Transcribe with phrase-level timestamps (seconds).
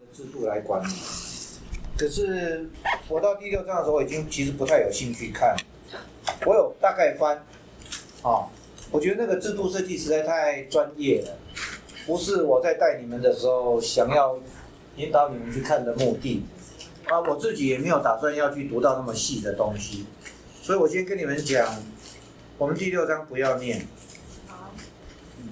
[0.00, 0.92] 的制度来管理。
[1.98, 2.68] 可是
[3.08, 5.54] 我到第六章的时候，已经其实不太有兴趣看。
[6.46, 7.36] 我有大概翻，
[8.22, 8.48] 啊，
[8.90, 11.36] 我觉得那个制度设计实在太专业了，
[12.06, 14.38] 不是我在带你们的时候想要
[14.96, 16.44] 引导你们去看的目的。
[17.04, 20.06] 啊，我自己也没有打算要去读到那么细的东西，
[20.62, 21.76] 所以我先跟你们讲，
[22.56, 23.86] 我们第六章不要念，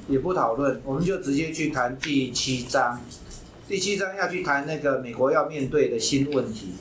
[0.09, 2.99] 也不讨论，我们就直接去谈第七章。
[3.69, 6.73] 第七章要去谈那个美国要面对的新问题，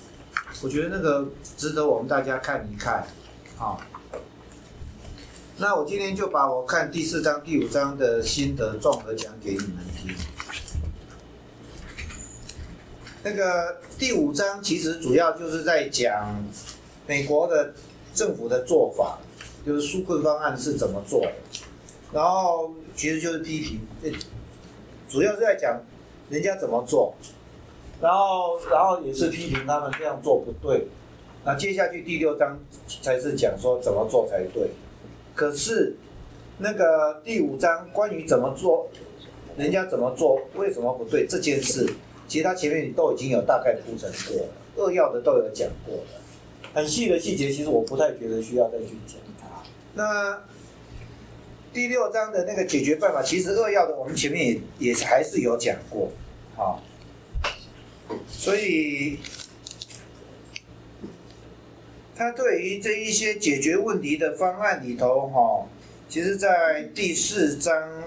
[0.63, 3.05] 我觉得那个值得我们大家看一看，
[3.57, 3.81] 好。
[5.57, 10.15] 那我今天就把我看第四章、第五章的心得综合讲给你们听。
[13.21, 16.41] 那个第五章其实主要就是在讲
[17.05, 17.73] 美国的
[18.13, 19.19] 政府的做法，
[19.65, 21.33] 就是纾困方案是怎么做的，
[22.13, 23.81] 然后其实就是批评，
[25.09, 25.81] 主要是在讲。
[26.29, 27.13] 人家怎么做，
[28.01, 30.87] 然后然后也是批评他们这样做不对。
[31.45, 32.59] 那接下去第六章
[33.01, 34.69] 才是讲说怎么做才对。
[35.33, 35.95] 可是
[36.57, 38.89] 那个第五章关于怎么做，
[39.55, 41.85] 人家怎么做为什么不对这件事，
[42.27, 46.03] 其实他前面都已经有大概铺陈过了，扼要的都有讲过了。
[46.73, 49.47] 很细的细节，其实我不太觉得需要再去讲它。
[49.93, 50.41] 那
[51.77, 56.11] 第六章的那个解决办法，其实扼要的，我们前面也也还是有讲过，
[56.55, 56.81] 好，
[58.27, 59.19] 所以
[62.15, 65.69] 他对于这一些解决问题的方案里头，哈，
[66.09, 68.03] 其实在第四章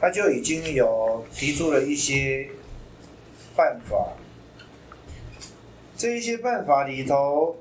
[0.00, 2.48] 他就已经有提出了一些
[3.54, 4.14] 办法，
[5.96, 7.56] 这一些办法里头。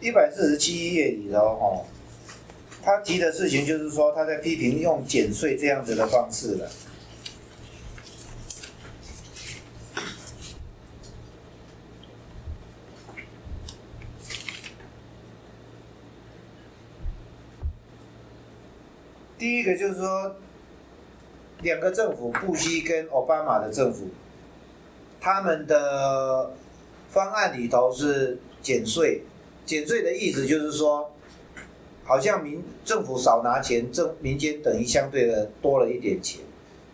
[0.00, 1.84] 一百四十七页里头，哈，
[2.82, 6.70] 他提的事情就是说，他在批评用减税这样子的方式了。
[19.36, 20.36] 第一个就是说，
[21.60, 24.08] 两个政府，布希跟奥巴马的政府，
[25.20, 26.52] 他们的
[27.10, 29.24] 方案里头是减税。
[29.70, 31.12] 减税的意思就是说，
[32.02, 36.40] 好像民政府少拿钱，政民间等于相对的多了一点钱。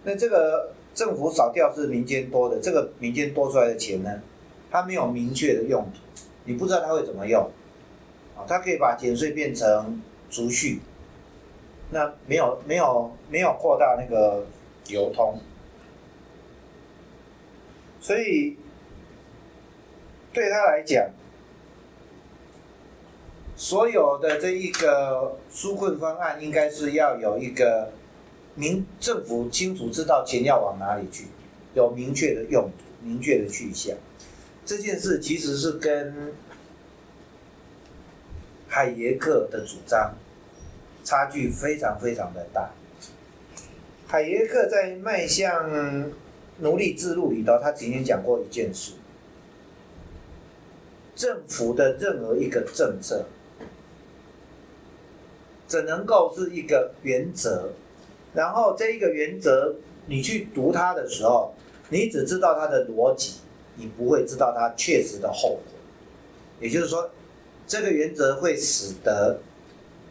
[0.04, 4.20] 那这个政府少掉是民间多的，这个民间多出来的钱呢，
[4.70, 6.00] 它没有明确的用途，
[6.44, 7.50] 你不知道它会怎么用。
[8.36, 10.80] 啊，它可以把减税变成储蓄，
[11.92, 14.44] 那没有没有没有扩大那个
[14.90, 15.40] 流通，
[18.02, 18.58] 所以
[20.34, 21.08] 对他来讲。
[23.56, 27.90] 所有的这一个纾困方案，应该是要有一个
[28.54, 31.24] 明政府清楚知道钱要往哪里去，
[31.74, 33.96] 有明确的用途、明确的去向。
[34.66, 36.34] 这件事其实是跟
[38.68, 40.14] 海耶克的主张
[41.02, 42.70] 差距非常非常的大。
[44.06, 46.12] 海耶克在《迈向
[46.58, 48.92] 奴隶之路》里头，他曾经讲过一件事：
[51.14, 53.24] 政府的任何一个政策。
[55.68, 57.70] 只能够是一个原则，
[58.34, 59.74] 然后这一个原则，
[60.06, 61.52] 你去读它的时候，
[61.88, 63.40] 你只知道它的逻辑，
[63.76, 65.62] 你不会知道它确实的后果。
[66.60, 67.10] 也就是说，
[67.66, 69.38] 这个原则会使得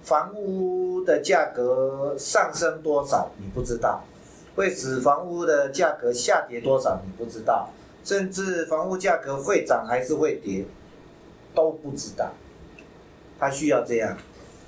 [0.04, 4.04] 房屋的价格上升多少，你不知道；
[4.56, 7.70] 会使房屋的价格下跌多少，你不知道；
[8.04, 10.66] 甚至房屋价格会涨还是会跌，
[11.56, 12.32] 都不知道。
[13.40, 14.18] 它需要这样。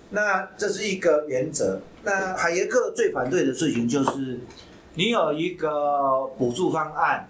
[0.10, 1.82] 那这是一个原则。
[2.04, 4.40] 那海耶克最反对的事情就是，
[4.94, 7.28] 你有一个补助方案，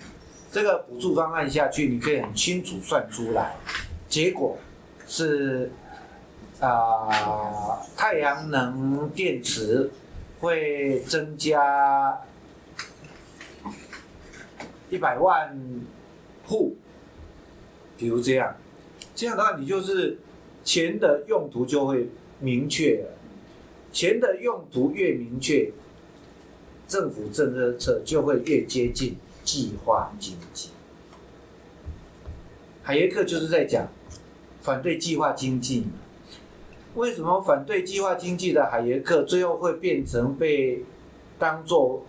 [0.52, 3.56] 这个补助方案下去，你可以很清楚算出来，
[4.08, 4.58] 结果
[5.08, 5.72] 是
[6.60, 9.90] 啊，太阳能电池
[10.40, 12.20] 会增加
[14.92, 15.60] 一百万
[16.46, 16.76] 户，
[17.98, 18.56] 比如这样，
[19.16, 20.20] 这样的话，你就是
[20.64, 22.08] 钱的用途就会。
[22.40, 23.18] 明确了，
[23.92, 25.72] 钱的用途越明确，
[26.88, 30.70] 政府政策就会越接近计划经济。
[32.84, 33.88] 海耶克就是在讲
[34.62, 35.88] 反对计划经济。
[36.96, 40.84] 为什么反对计划经济的海耶克最后会变成被
[41.38, 42.06] 当做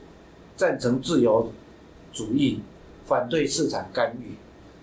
[0.57, 1.53] 赞成自由
[2.13, 2.61] 主义、
[3.05, 4.37] 反对市场干预？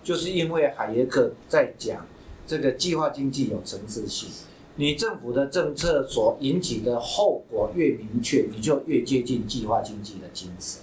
[0.03, 2.05] 就是因为海耶克在讲
[2.45, 4.29] 这个计划经济有层次性。
[4.77, 10.81] 你政府的政策所引起的后果越明确，你就越接近计划经济的精神。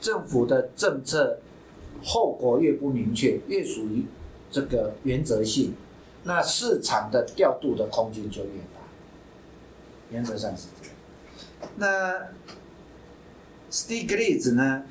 [0.00, 1.38] 政府的政策
[2.02, 4.04] 后果越不明确，越属于
[4.50, 5.74] 这个原则性，
[6.24, 8.80] 那市场的调度的空间就越大。
[10.10, 10.96] 原则上是这样。
[11.76, 12.28] 那
[13.70, 14.84] Stiglitz 呢？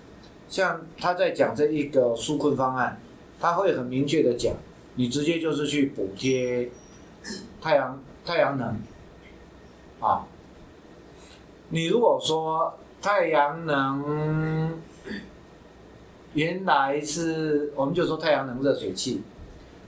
[0.49, 2.99] 像他在讲这一个纾困方案，
[3.39, 4.55] 他会很明确的讲，
[4.95, 6.69] 你直接就是去补贴
[7.61, 8.77] 太阳太阳能
[9.99, 10.27] 啊。
[11.69, 14.79] 你如果说太阳能
[16.35, 19.23] 原来是，我们就说太阳能热水器，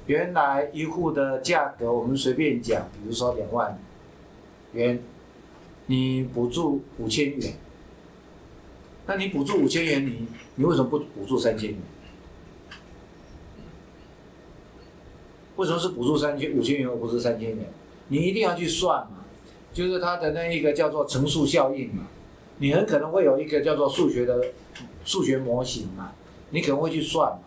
[0.07, 3.77] 原来一户的价格我们随便讲，比如说两万
[4.73, 4.99] 元，
[5.85, 7.53] 你补助五千元。
[9.05, 11.79] 那你补助五千元，你你为什么不补助三千元？
[15.57, 17.71] 为什么是补助三千五千元而不是三千元？
[18.11, 19.23] 你一定要去算嘛，
[19.73, 22.03] 就是它的那一个叫做乘数效应嘛。
[22.57, 24.39] 你很可能会有一个叫做数学的
[25.05, 26.11] 数学模型嘛，
[26.49, 27.39] 你可能会去算嘛。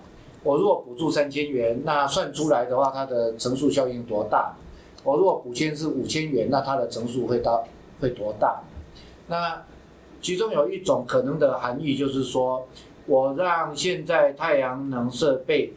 [0.43, 4.57] 我如果补助三千元，那算出来的话，它的乘数效应多大？
[5.05, 7.69] 我如果补贴是五千元，那它的乘数会到
[8.01, 8.63] 会多大？
[9.29, 9.63] 那？
[10.23, 12.67] 其中有一种可能的含义，就是说，
[13.05, 15.75] 我让现在太阳能设备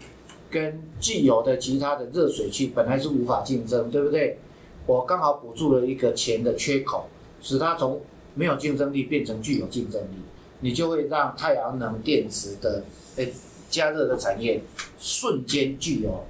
[0.49, 4.39] 跟既有的其他的热水器本来是无法竞争，对不对？
[4.87, 7.07] 我刚好补助了一个钱的缺口，
[7.41, 8.01] 使它从
[8.33, 10.15] 没有竞争力变成具有竞争力，
[10.61, 12.83] 你就会让太阳能电池的
[13.17, 13.31] 诶
[13.69, 14.61] 加热的产业
[14.97, 16.23] 瞬间具有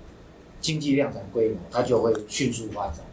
[0.59, 3.05] 经济量产规模，它就会迅速发展。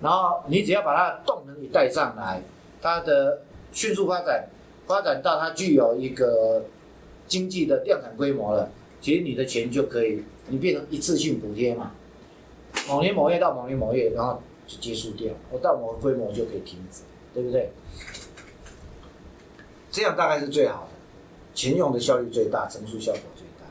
[0.00, 2.40] 然后你只要把它的动能给带上来，
[2.80, 3.42] 它的
[3.72, 4.48] 迅速发展，
[4.86, 6.64] 发展到它具有一个
[7.26, 8.70] 经济的量产规模了，
[9.00, 11.90] 其实你的钱就可以，你变成一次性补贴嘛。
[12.88, 14.42] 某年某月到某年某月，然后
[14.78, 17.02] 结束掉，我到某个规模就可以停止，
[17.34, 17.70] 对不对？
[19.90, 20.88] 这样大概是最好的，
[21.54, 23.66] 钱用的效率最大，乘数效果最大。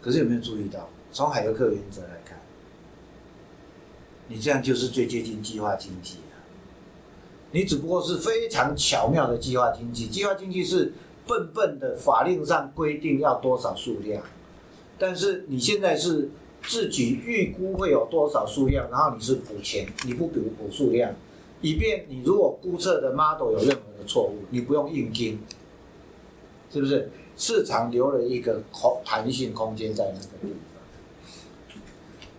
[0.00, 2.40] 可是有没有注意到，从海德克原则来看，
[4.28, 6.16] 你这样就是最接近计划经济。
[7.54, 10.92] 你只不过是非常巧妙的计划经济，计划经济是
[11.26, 14.24] 笨笨的法令上规定要多少数量，
[14.98, 16.30] 但是你现在是
[16.62, 21.14] 自己预估会有多少数量，然后你是补钱，你不补补数量，
[21.60, 25.38] 以便你如果估测的 model 有任何的错误，你不用硬盯，
[26.72, 27.10] 是不是？
[27.36, 31.78] 市场留了一个空弹性空间在那个地方，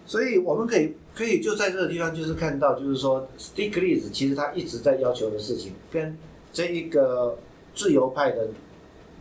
[0.05, 0.93] 所以我们可以。
[1.15, 6.17] 可以就在这个地方，就是看到，就是说，Stiglitz 其实他一直在要求的事情，跟
[6.51, 7.37] 这一个
[7.75, 8.47] 自由派的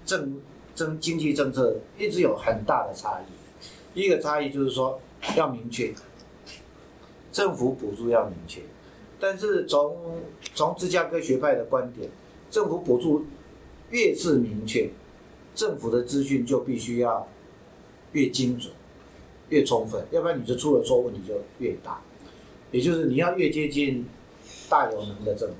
[0.06, 0.40] 政
[0.74, 3.41] 政经济政策一直有很大的差异。
[3.94, 5.00] 一个差异就是说，
[5.36, 5.92] 要明确，
[7.32, 8.60] 政府补助要明确，
[9.18, 9.96] 但是从
[10.54, 12.08] 从芝加哥学派的观点，
[12.50, 13.24] 政府补助
[13.90, 14.90] 越是明确，
[15.54, 17.28] 政府的资讯就必须要
[18.12, 18.72] 越精准。
[19.48, 22.00] 越充分，要不然你就出了错，问题就越大。
[22.70, 24.06] 也就是你要越接近
[24.66, 25.54] 大有能的政府，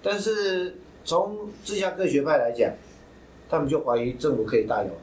[0.00, 2.72] 但是从芝加哥学派来讲，
[3.50, 4.96] 他们就怀疑政府可以大有能。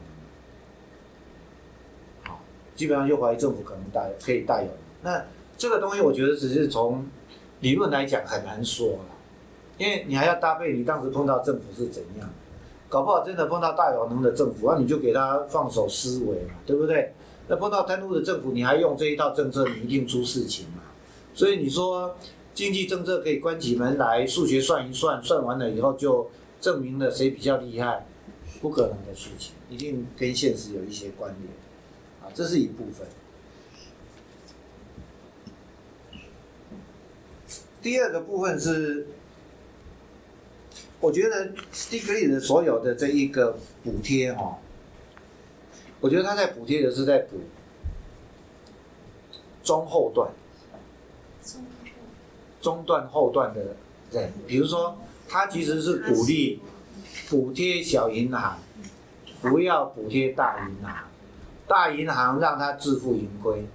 [2.74, 4.68] 基本上就怀疑政府可能大可以大有。
[5.02, 5.24] 那
[5.56, 7.06] 这个东西，我觉得只是从
[7.60, 9.04] 理论来讲很难说了，
[9.78, 12.28] 因为你还要搭配你当时碰到政府是怎样，
[12.88, 17.12] 搞不好真的碰到大有能的政府，那你就给他放手思维嘛，对不对？
[17.48, 20.82] 那碰到贪污的政府，你还用这一套政策，你一定出事情嘛。
[21.34, 22.16] 所以你说
[22.54, 28.06] 经济政策可以关起门来，数学算一算，算完了以后就证明了谁比较厉害，
[28.60, 31.50] 不可能的事情，一定跟现实有一些关联，
[32.34, 33.06] 这是一部分。
[37.82, 39.08] 第二个部分是，
[41.00, 44.58] 我觉得 Stiglitz 的所有的这一个补贴哈。
[46.00, 47.40] 我觉得他在补贴的是在补
[49.62, 50.30] 中后段，
[52.60, 53.76] 中段后段的
[54.10, 54.98] 人，比如说
[55.28, 56.60] 他其实是鼓励
[57.28, 58.58] 补贴小银行，
[59.40, 61.04] 不要补贴大银行，
[61.72, 63.66] 大银行让他自负盈亏，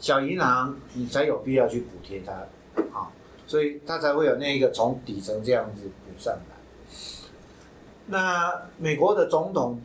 [0.00, 2.32] 小银行你才有必要去补贴他，
[2.98, 3.12] 啊，
[3.46, 6.56] 所以他才会有那个从底层这样子补上来。
[8.06, 9.80] 那美国的总统。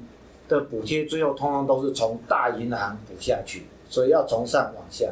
[0.50, 5.06] 的补贴最后通通都是从大银行补下去，所以要从上往下。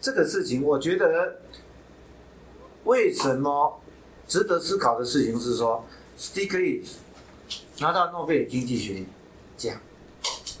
[0.00, 1.40] 这个事情，我觉得
[2.84, 3.80] 为什么
[4.28, 5.84] 值得思考的事情是说
[6.16, 6.98] ，Stiglitz
[7.80, 9.04] 拿到诺贝尔经济学
[9.58, 9.78] 这样，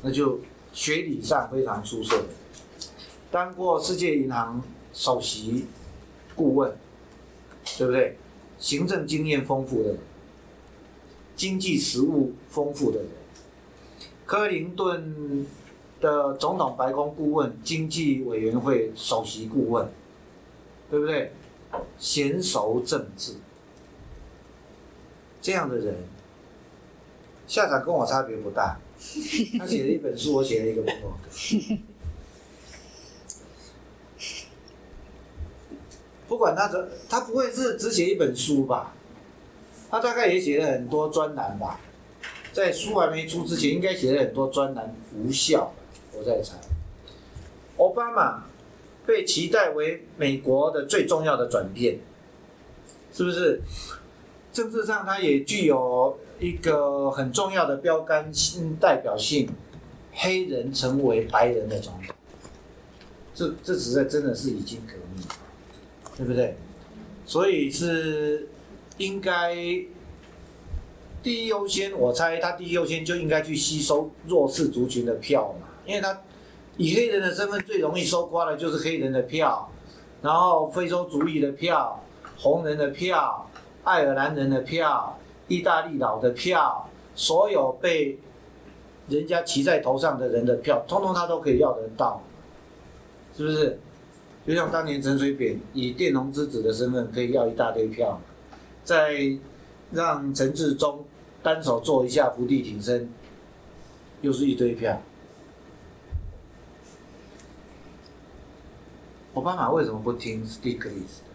[0.02, 0.40] 那就
[0.74, 2.22] 学理上非常出色。
[3.30, 4.62] 当过世界银行
[4.92, 5.66] 首席
[6.34, 6.76] 顾问，
[7.78, 8.18] 对不对？
[8.58, 9.98] 行政经验丰富的人，
[11.36, 13.08] 经济实务丰富的人，
[14.26, 15.46] 克林顿
[16.00, 19.88] 的总统白宫顾问、经济委员会首席顾问，
[20.90, 21.32] 对不对？
[22.00, 23.34] 娴熟政治，
[25.40, 25.94] 这样的人
[27.46, 28.78] 下场跟我差别不大。
[29.58, 31.28] 他写了一本书，我写了一个部落格。
[36.26, 38.94] 不管他怎，他不会是只写一本书吧？
[39.90, 41.80] 他大概也写了很多专栏吧。
[42.52, 45.72] 在书还没出之前，应该写了很多专栏，无效。
[46.12, 46.56] 我在猜。
[47.76, 48.44] 奥巴马
[49.06, 52.00] 被期待为美国的最重要的转变，
[53.14, 53.62] 是不是？
[54.52, 59.48] 政治上，他也具有一个很重要的标杆性、代表性，
[60.12, 62.14] 黑人成为白人的总统。
[63.34, 65.26] 这这实在真的是已经革命。
[66.16, 66.56] 对不对？
[67.24, 68.48] 所以是
[68.96, 69.54] 应该
[71.22, 76.20] 第一优先，我猜他第一优先就应该去吸收弱势族群的票嘛，因为他
[76.76, 79.70] 以黑人的身份最容易收刮的就是黑人的票，
[80.20, 82.04] 然后非洲族裔的票、
[82.36, 83.48] 红人的票、
[83.84, 85.16] 爱尔兰人的票、
[85.48, 88.18] 意大利佬的票，所有被
[89.08, 92.22] 人家骑在头上的人的票，通通他都可以要得到，
[93.36, 93.78] 是不是？
[94.46, 98.18] 就像当年陈水扁以佃农之子的身份可以要一大堆票，
[98.82, 99.36] 再
[99.90, 101.04] 让陈志忠
[101.42, 103.12] 单手做一下伏地挺身，
[104.22, 105.02] 又是一堆票。
[109.34, 111.27] 奥巴马为什么不听 Stiglitz？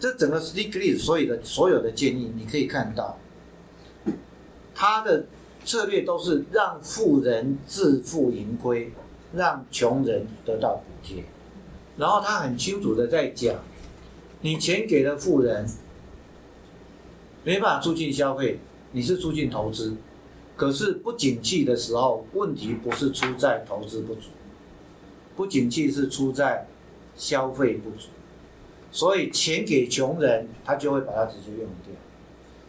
[0.00, 3.18] 这整个 Stiglitz 所有的所有的建议，你可以看到，
[4.74, 5.26] 他的
[5.66, 8.90] 策略都是让富人自负盈亏，
[9.34, 11.22] 让穷人得到补贴。
[11.98, 13.56] 然后他很清楚的在讲，
[14.40, 15.68] 你钱给了富人，
[17.44, 18.58] 没办法促进消费，
[18.92, 19.94] 你是促进投资，
[20.56, 24.30] 可是不景气的时候，问题不是出在投资不足，
[25.36, 26.66] 不景气是出在
[27.16, 28.08] 消费不足，
[28.92, 31.94] 所以钱给穷人，他就会把它直接用掉，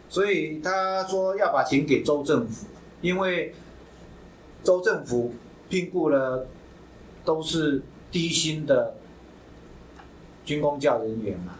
[0.08, 2.66] 所以他说要把钱给州政府，
[3.00, 3.54] 因为
[4.62, 5.34] 州政府
[5.68, 6.46] 聘雇了
[7.24, 8.94] 都是低薪的。
[10.44, 11.54] 军工教人员嘛，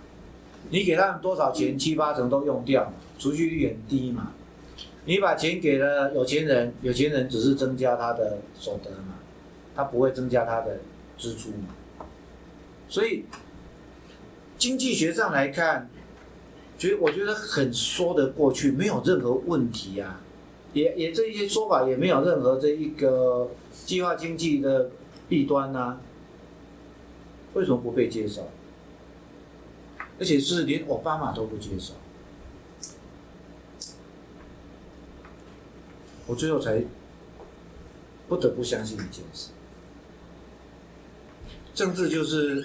[0.71, 4.33] 你给他们多少钱，七八成都用掉，储蓄率很低嘛。
[5.04, 9.21] 你把钱给了有钱人，有钱人只是增加他的所得嘛，
[9.76, 10.81] 他不会增加他的
[11.16, 12.07] 支出嘛。
[12.88, 13.25] 所以
[14.62, 15.90] 经济学上来看，
[16.78, 20.21] 觉我觉得很说得过去，没有任何问题啊。
[20.73, 23.50] 也也这一些说法也没有任何这一个
[23.85, 24.92] 计划经济的
[25.28, 25.99] 弊端呐。
[27.54, 28.52] 为什么不被接受？
[30.21, 31.95] 而且是连奥巴马都不接受，
[36.28, 36.85] 我最后才
[38.28, 39.49] 不得不相信一件事：
[41.75, 42.62] 政治就是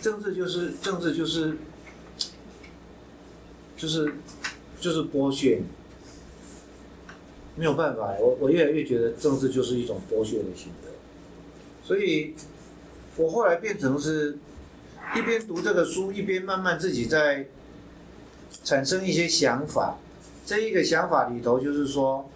[0.00, 1.56] 政治就是政治就是
[3.76, 4.14] 就是
[4.80, 5.60] 就是剥削，
[7.56, 10.88] 没有办法，我我越来越觉得政治就是一种剥削的行为。
[11.82, 12.34] 所以，
[13.16, 14.38] 我后来变成是
[15.16, 17.46] 一边读这个书，一边慢慢自己在
[18.62, 19.98] 产生一些想法。
[20.44, 22.28] 这一个想法里头就是说，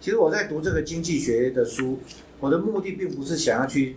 [0.00, 2.00] 其实我在读这个经济学的书，
[2.38, 3.96] 我的目的并不是想要去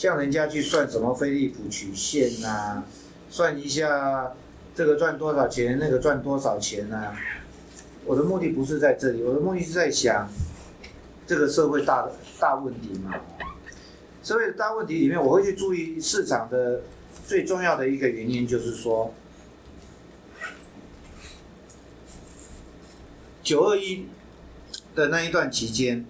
[0.00, 2.82] 像人家去算什么菲利普曲线呐，
[3.28, 4.32] 算一下
[4.74, 7.14] 这个赚多少钱，那个赚多少钱呐。
[8.06, 10.26] 我的目的不是在这里，我的目的是在想
[11.26, 13.14] 这个社会大大问题嘛。
[14.22, 16.80] 社会的大问题里面，我会去注意市场的
[17.26, 19.12] 最重要的一个原因，就是说，
[23.42, 24.06] 九二一
[24.94, 26.06] 的那一段期间，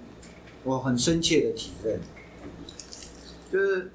[0.63, 1.99] 我很深切的体认，
[3.51, 3.91] 就是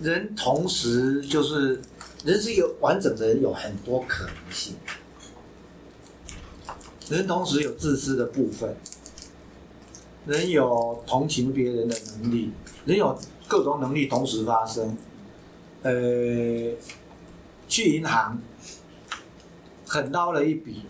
[0.00, 1.80] 人同时就是
[2.24, 4.76] 人是一个完整的人，有很多可能性，
[7.08, 8.76] 人同时有自私的部分，
[10.26, 12.52] 人有同情别人的能力。
[12.84, 14.96] 人有各种能力同时发生，
[15.82, 15.90] 呃，
[17.66, 18.40] 去银行
[19.88, 20.82] 狠捞了一笔，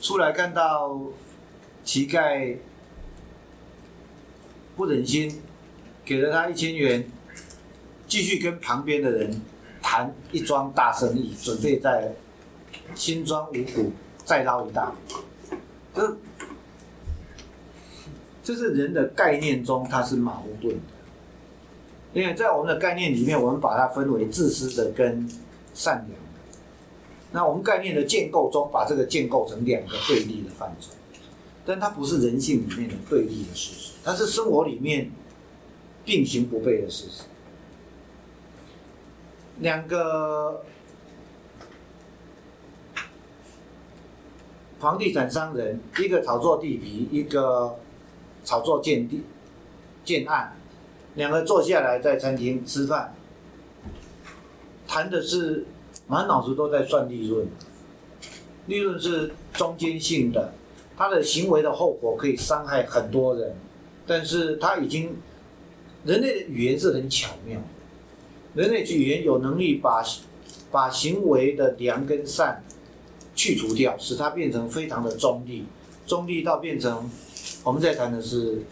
[0.00, 1.00] 出来看到
[1.84, 2.58] 乞丐
[4.76, 5.42] 不忍心，
[6.06, 7.04] 给了他一千元，
[8.06, 9.42] 继续跟旁边的人
[9.82, 12.14] 谈一桩大生意，准备在
[12.94, 13.90] 新庄五股
[14.24, 15.14] 再捞一大笔。
[15.92, 16.16] 这
[18.44, 20.80] 这是人的概念中它是矛盾的，
[22.12, 25.28] 因为在我们的概念里面，我们把它分为自私的跟
[25.74, 26.60] 善良的。
[27.32, 30.90] 那我们概念的建构中，把这个建构成两个对立的范畴，
[31.64, 35.10] 但它不是人性里面的对立的事实，它是生活里面
[36.06, 37.24] 并行不悖的事实。
[39.58, 40.62] 两个
[44.78, 47.76] 房地产商人，一个炒作地皮，一个
[48.44, 49.22] 炒作建地
[50.04, 50.56] 建案，
[51.14, 53.14] 两个坐下来在餐厅吃饭，
[54.86, 55.66] 谈的是
[56.06, 57.48] 满脑子都在算利润，
[58.66, 60.52] 利润是中间性的，
[60.96, 63.56] 他的行为的后果可以伤害很多人，
[64.06, 65.16] 但是他已经
[66.06, 67.60] 人类的语言是很巧妙。
[68.54, 70.02] 人类的语言有能力把
[70.70, 72.62] 把行为的良跟善
[73.34, 75.66] 去除掉，使它变成非常的中立，
[76.06, 77.10] 中立到变成
[77.64, 78.62] 我们在谈的是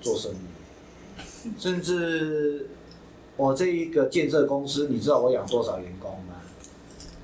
[0.00, 2.68] 做生意，甚至
[3.36, 6.34] 我这一个建设公司，你知道我养多少员工吗？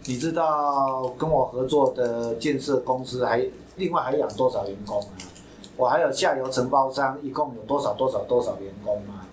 [0.06, 5.10] 你知道跟我合作的建设公司还另外还养多少员工吗？
[5.76, 9.26] 我还有下游承包商，一共有多少多少多少员工吗？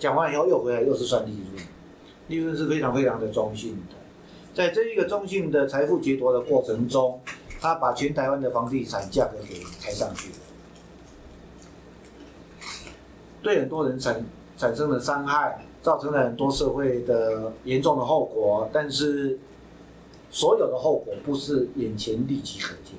[0.00, 1.64] 讲完以后又回来又是算利润。
[2.28, 3.96] 利润是非常非常的中性的，
[4.54, 7.20] 在这一个中性的财富劫夺的过程中，
[7.60, 10.30] 他把全台湾的房地产价格给抬上去，
[13.42, 14.24] 对很多人产
[14.56, 18.70] 产生了伤害，造成了很多社会的严重的后果。
[18.72, 19.36] 但是，
[20.30, 22.94] 所有的后果不是眼前立即可见，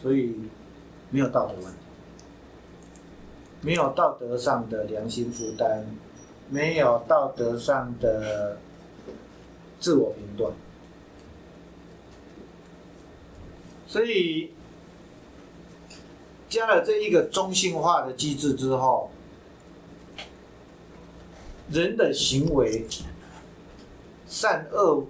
[0.00, 0.36] 所以
[1.10, 1.83] 没有道德问题，
[3.64, 5.84] 没有道德上的良心负担。
[6.50, 8.58] 没有道德上的
[9.80, 10.52] 自我评断，
[13.86, 14.52] 所以
[16.50, 19.10] 加了这一个中性化的机制之后，
[21.70, 22.86] 人的行为
[24.28, 25.06] 善恶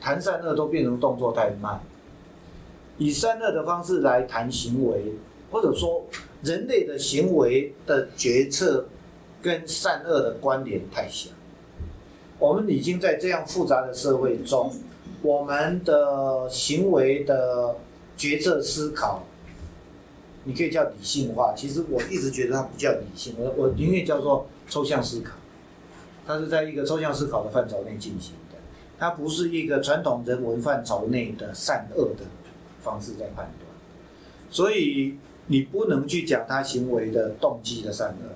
[0.00, 1.80] 谈善恶都变成动作太慢，
[2.98, 5.14] 以善恶的方式来谈行为，
[5.50, 6.06] 或者说
[6.42, 8.86] 人类的行为的决策。
[9.42, 11.30] 跟善恶的关联太小，
[12.36, 14.72] 我们已经在这样复杂的社会中，
[15.22, 17.76] 我们的行为的
[18.16, 19.22] 决策思考，
[20.42, 21.54] 你可以叫理性化。
[21.56, 25.34] 其实我一直觉得它不叫理性，我我宁愿叫做抽象思考。
[26.26, 28.58] 它是在一个抽象思考的范畴内进行的，
[28.98, 32.24] 它不是一个传统人文范畴内的善恶的
[32.80, 34.50] 方式在判断。
[34.50, 38.34] 所以你不能去讲他行为的动机的善恶。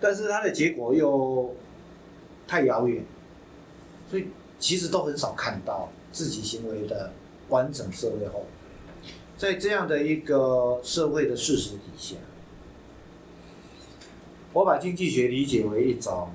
[0.00, 1.54] 但是他的结果又
[2.46, 3.04] 太遥远，
[4.10, 4.26] 所以
[4.58, 7.12] 其实都很少看到自己行为的
[7.48, 8.44] 完整社会后，
[9.38, 12.16] 在这样的一个社会的事实底下，
[14.52, 16.30] 我把经济学理解为一种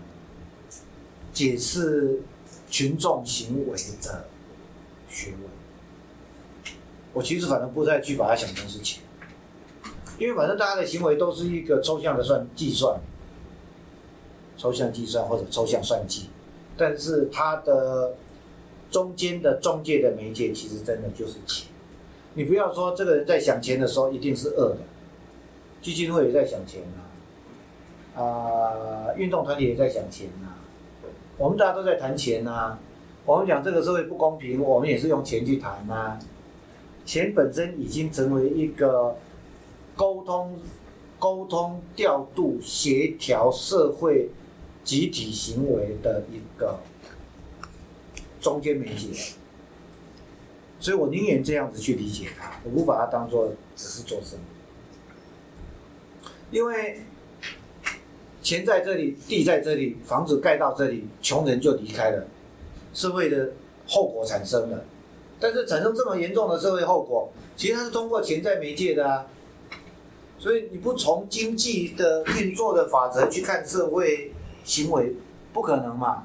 [1.34, 2.22] 解释
[2.70, 4.26] 群众行为的
[5.10, 5.42] 学问。
[7.14, 9.04] 我其实反正不再去把它想成是钱，
[10.18, 13.00] 因为反正大家的行为都是一个抽象的算计算。
[14.58, 16.30] 抽象计算或者抽象算计，
[16.76, 18.16] 但是它的
[18.90, 21.68] 中间的中介的媒介其实真的就是钱。
[22.34, 24.78] 你不要说这个人在想钱的时候一定是恶的，
[25.80, 26.82] 基金会也在想钱
[28.16, 30.48] 呐，啊，运动团体也在想钱呐，
[31.38, 32.80] 我们大家都在谈钱呐。
[33.28, 36.18] 我们讲这个社会不公平，我们也是用钱去谈呐。
[37.06, 39.16] 钱本身已经成为一个
[39.98, 40.58] 沟通、
[41.20, 44.30] 沟通、调度、协调社会。
[44.88, 46.80] 集体行为的一个
[48.40, 49.10] 中间媒介，
[50.80, 54.44] 所以我宁愿这样子去理解它，我不把它当做只是做生意，
[56.56, 57.02] 因为
[58.42, 62.26] 钱在这里，地在这里，房子盖到这里，穷人就离开了，
[62.94, 63.52] 社会的
[63.90, 64.86] 后果产生了，
[65.38, 69.28] 但是产生这么严重的社会后果，其实它是通过钱在媒介的啊，
[70.48, 74.32] 所以你不从经济的运作的法则去看社会。
[74.64, 75.16] 行为
[75.54, 76.24] 不可能嘛？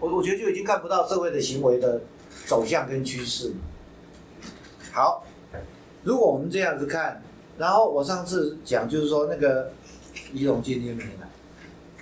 [0.00, 2.00] 我我觉得就已经看不到社会的行为的
[2.46, 3.52] 走向跟趋势。
[4.92, 5.22] 好，
[6.02, 7.22] 如果我们这样子看，
[7.58, 9.70] 然后我上次讲就是说那个
[10.32, 11.28] 仪容今天没来，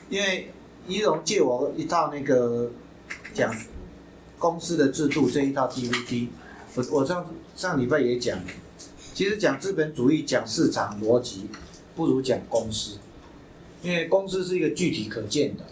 [0.09, 0.53] 因为
[0.87, 2.71] 仪容借我一套那个
[3.33, 3.53] 讲
[4.39, 6.29] 公司的制度这一套 DVD，
[6.77, 8.39] 我我上上礼拜也讲，
[9.15, 11.47] 其实讲资本主义讲市场逻辑，
[11.95, 12.99] 不如讲公司。
[13.81, 15.63] 因为公司是一个具体可见的，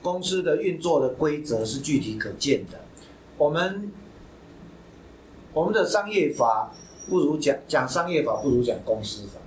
[0.00, 2.80] 公司的运作的规则是具体可见的。
[3.36, 3.90] 我们
[5.52, 6.72] 我们的商业法
[7.08, 9.40] 不如讲讲商业法，不如讲公司法。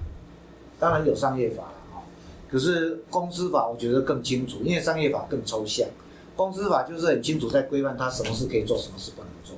[0.78, 2.04] 当然有商业法了哈。
[2.50, 5.88] 可是公司法我觉得更清楚，因为商业法更抽象。
[6.36, 9.56] 公司法就是很清楚在规范它什么事可以做，什么事不能做，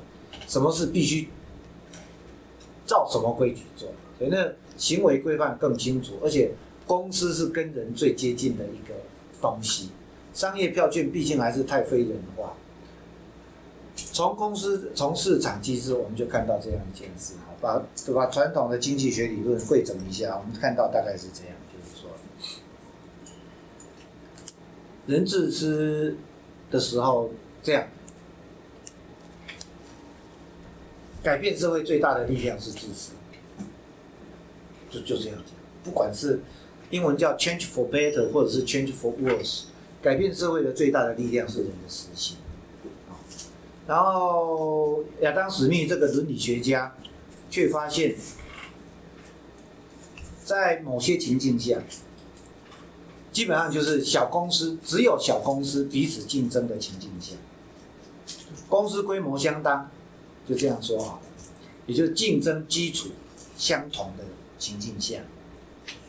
[0.47, 1.28] 什么事必须
[2.89, 3.88] 照什么规矩做。
[4.17, 6.52] 所以那行为规范更清楚，而且
[6.88, 8.95] 公司是跟人最接近的一个
[9.39, 9.91] 东西。
[10.34, 12.54] 商业票券毕竟还是太非人化。
[13.95, 22.10] 从公司从市场机制，我们就看到这样一件事，好，把把传统的经济学理论汇整一下，我们看到大概是这样，就是说，
[25.06, 26.15] 人自私
[26.71, 27.30] 的时候，
[27.62, 27.88] 这样，
[31.21, 33.12] 改变社会最大的力量是自私，
[34.89, 36.41] 就就这样讲，不管是
[36.91, 39.63] 英文叫 change for better，或者是 change for worse，
[40.01, 42.38] 改变社会的最大的力量是人的私心。
[43.86, 46.95] 然后亚当·史密这个伦理学家
[47.49, 48.15] 却发现，
[50.45, 51.79] 在某些情境下，
[53.32, 57.36] 基本上就是小公司只有小公司彼此竞争的情境下，
[58.69, 59.89] 公司规模相当，
[60.49, 61.21] 就这样说好了，
[61.85, 63.09] 也就是竞争基础
[63.55, 64.23] 相同的
[64.57, 65.19] 情境下，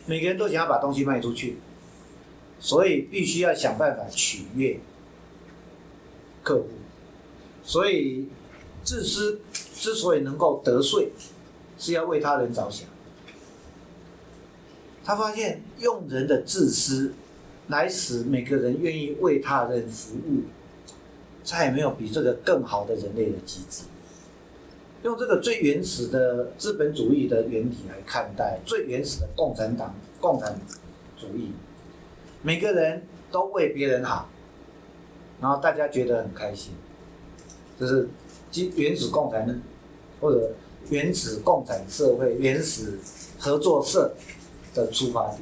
[0.07, 1.57] 每个人都想要把东西卖出去，
[2.59, 4.79] 所以必须要想办法取悦
[6.41, 6.69] 客户。
[7.63, 8.29] 所以，
[8.83, 9.41] 自私
[9.75, 11.11] 之所以能够得税，
[11.77, 12.89] 是要为他人着想。
[15.03, 17.13] 他发现用人的自私
[17.67, 20.45] 来使每个人愿意为他人服务，
[21.43, 23.83] 再也没有比这个更好的人类的机制。
[25.03, 30.59] 用这个最原始的资本主义的原理来看待最原始的共产党共产
[31.19, 31.51] 主义，
[32.43, 34.29] 每个人都为别人好，
[35.41, 36.73] 然后大家觉得很开心。
[37.79, 38.07] 就是
[38.51, 39.59] 基原始共产
[40.19, 40.53] 或者
[40.89, 42.99] 原始共产社会、原始
[43.39, 44.13] 合作社
[44.75, 45.41] 的出发点。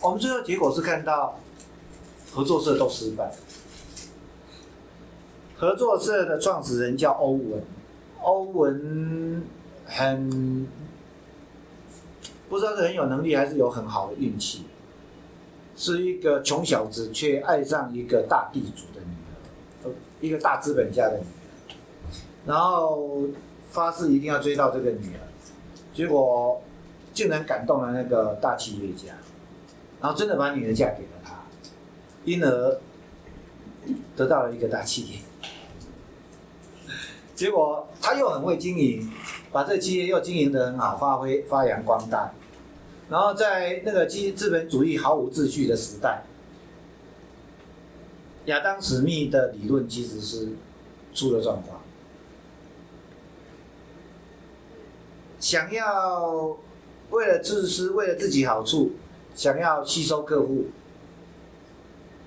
[0.00, 1.38] 我们最后结果是看到
[2.32, 3.30] 合作社都失败。
[5.58, 7.62] 合作社的创始人叫欧文，
[8.22, 9.42] 欧文
[9.86, 10.68] 很
[12.48, 14.64] 不知道是很有能力还是有很好的运气，
[15.76, 19.92] 是一个穷小子却爱上一个大地主的女儿。
[20.20, 23.26] 一个大资本家的女儿，然后
[23.70, 25.22] 发誓一定要追到这个女儿，
[25.94, 26.60] 结果
[27.14, 29.14] 竟然感动了那个大企业家，
[30.00, 31.34] 然后真的把女儿嫁给了他，
[32.24, 32.80] 因而
[34.16, 35.18] 得到了一个大企业。
[37.38, 39.08] 结果他又很会经营，
[39.52, 42.32] 把这企业又经营得很好，发挥发扬光大。
[43.08, 46.24] 然后在那个资资本主义毫无秩序的时代。
[48.46, 50.48] 亚当·史密的理论其实是
[51.14, 51.80] 出了状况，
[55.38, 56.56] 想要
[57.10, 58.94] 为了自私，为了自己好处，
[59.36, 60.66] 想要吸收客户，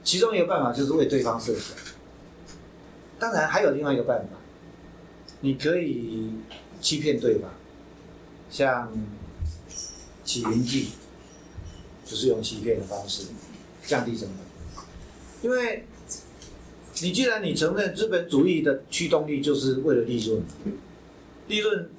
[0.06, 1.76] 其中一个办法就是为对方设想。
[3.20, 4.38] 当然还有另外一个办法，
[5.42, 6.32] 你可以
[6.80, 7.52] 欺骗对方，
[8.50, 8.92] 像
[10.24, 10.90] 起云计，
[12.06, 13.28] 就是用欺骗的方式
[13.86, 14.84] 降低成本，
[15.44, 15.86] 因为。
[17.04, 20.44] 你既然你承认资本主义的驱动力就是为了利润，
[21.48, 21.90] 利润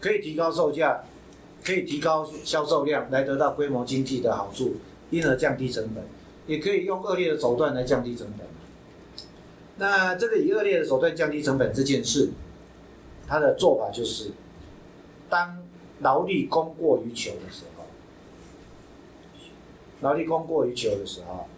[0.00, 1.04] 可以提高售价，
[1.62, 4.76] 可以提高销售量来得到规模经济的好处，
[5.10, 6.02] 因而降低成本，
[6.46, 8.46] 也可以用恶劣的手段来降低成本。
[9.80, 12.30] 那这个以恶劣的手段降低成本这件事，
[13.26, 14.30] 他的做法就是，
[15.28, 15.60] 当
[16.00, 17.86] 劳力供过于求的时候，
[20.02, 21.48] 劳力供过于求的时候，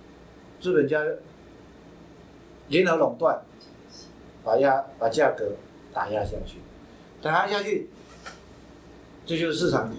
[0.59, 0.99] 资本家。
[2.69, 3.43] 联合垄断，
[4.43, 5.57] 把压把价格
[5.93, 6.59] 打压下去，
[7.21, 7.91] 打压下去，
[9.27, 9.93] 这就是市场。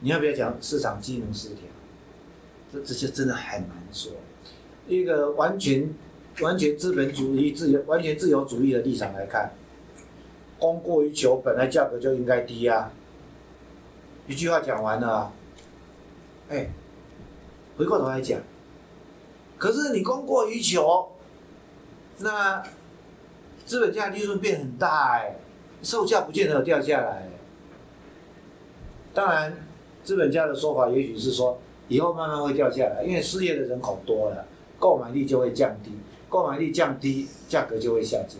[0.00, 1.64] 你要不要讲市场机能失调？
[2.72, 4.12] 这这些真的很难说。
[4.88, 5.92] 一个完全
[6.40, 9.52] 完全资本主义自由、完全自由主义的立场来看，
[10.58, 12.90] 供过于求，本来价格就应该低啊。
[14.26, 15.32] 一句话讲完了，
[16.48, 16.70] 哎，
[17.76, 18.40] 回过头来讲，
[19.58, 21.08] 可是你供过于求。
[22.18, 22.62] 那
[23.66, 25.36] 资本家利润变很大哎，
[25.82, 27.28] 售价不见得有掉下来。
[29.12, 29.56] 当然，
[30.04, 34.46] 资本家的说法也许是说，以后慢慢会掉下来，因为失业的人口多了，
[34.78, 35.90] 购买力就会降低，
[36.32, 38.38] 购买力降低，价格就会下降。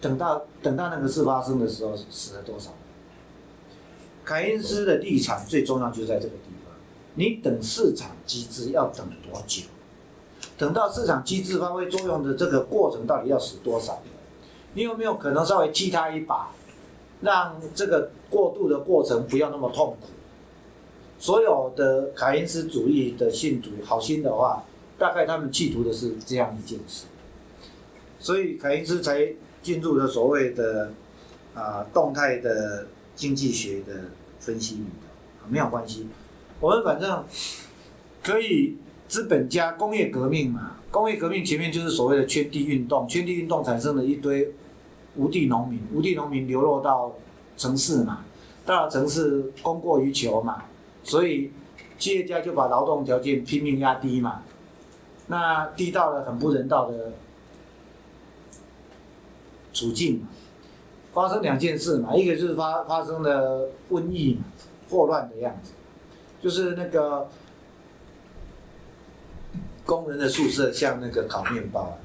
[0.00, 2.70] 等到等到那个事发生的时候，死了多少？
[4.24, 6.74] 凯恩斯的立场最重要就在这个地方，
[7.16, 9.64] 你等市场机制要等多久？
[10.56, 14.00] 等到市场机制发挥作用的这个过程到底要死多少？
[14.72, 16.50] 你有没有可能稍微踢他一把，
[17.20, 20.06] 让这个过渡的过程不要那么痛苦。
[21.18, 24.62] 所有的凯恩斯主义的信徒好心的话，
[24.98, 27.06] 大概他们企图的是这样一件事，
[28.18, 29.28] 所以凯恩斯才
[29.62, 30.92] 进入了所谓的
[31.54, 35.48] 啊动态的经济学的分析里头。
[35.48, 36.06] 没有关系，
[36.60, 37.24] 我们反正
[38.22, 44.52] 可以资本家工业革命嘛，工业革命前面就是所谓的圈地运动，圈地运动产生了一堆
[45.16, 47.14] 无地农民，无地农民流落到
[47.56, 48.24] 城市嘛，
[48.66, 50.64] 到了城市供过于求嘛。
[51.02, 51.50] 所以，
[51.98, 54.42] 企业家就把劳动条件拼命压低嘛，
[55.28, 57.12] 那地道的很不人道的
[59.72, 60.28] 处境嘛。
[61.12, 64.44] 发生两件事嘛，一个就是发发生了瘟疫嘛，
[64.88, 65.72] 霍乱的样子，
[66.40, 67.28] 就是那个
[69.84, 71.98] 工人的宿舍像那个烤面包，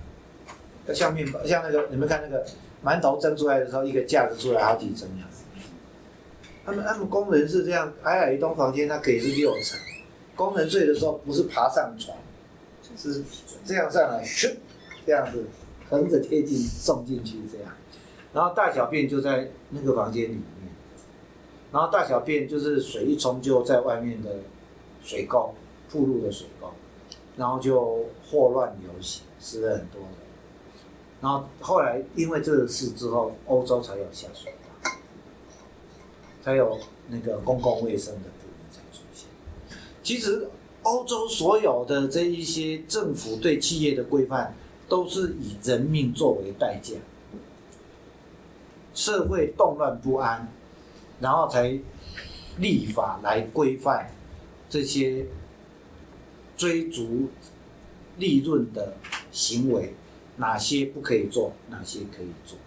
[0.93, 2.43] 像面包像那个你们看那个
[2.83, 5.43] 馒头蒸出来的时候，一个架子出来好几层样子。
[6.65, 9.77] 他们他们工人是这样，矮矮一栋房间，它可以是六层。
[10.35, 12.17] 工人睡的时候不是爬上床，
[12.97, 13.23] 是
[13.65, 14.23] 这样上来，
[15.05, 15.45] 这样子
[15.89, 17.71] 横着贴近送进去这样。
[18.33, 20.71] 然后大小便就在那个房间里面，
[21.71, 24.37] 然后大小便就是水一冲就在外面的
[25.03, 25.53] 水沟，
[25.89, 26.71] 铺路的水沟，
[27.37, 30.09] 然后就霍乱流行，死了很多人。
[31.21, 34.57] 然后后来因为这个事之后，欧洲才有下水道。
[36.41, 36.77] 才有
[37.07, 39.29] 那个公共卫生的部门才出现。
[40.03, 40.49] 其实，
[40.83, 44.55] 欧洲所有的这一些政府对企业的规范，
[44.87, 46.93] 都是以人命作为代价。
[48.93, 50.47] 社会动乱不安，
[51.19, 51.79] 然后才
[52.57, 54.11] 立法来规范
[54.69, 55.25] 这些
[56.55, 57.29] 追逐
[58.17, 58.93] 利润的
[59.31, 59.95] 行为，
[60.37, 62.57] 哪些不可以做，哪些可以做。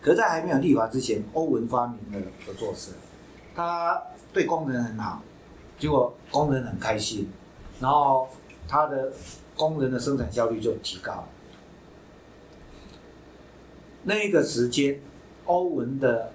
[0.00, 2.92] 可在还没有立法之前，欧文发明了合作社，
[3.54, 5.22] 他对工人很好，
[5.78, 7.28] 结果工人很开心，
[7.80, 8.28] 然后
[8.66, 9.12] 他的
[9.56, 11.28] 工人的生产效率就提高了。
[14.04, 15.00] 那个时间，
[15.46, 16.32] 欧文的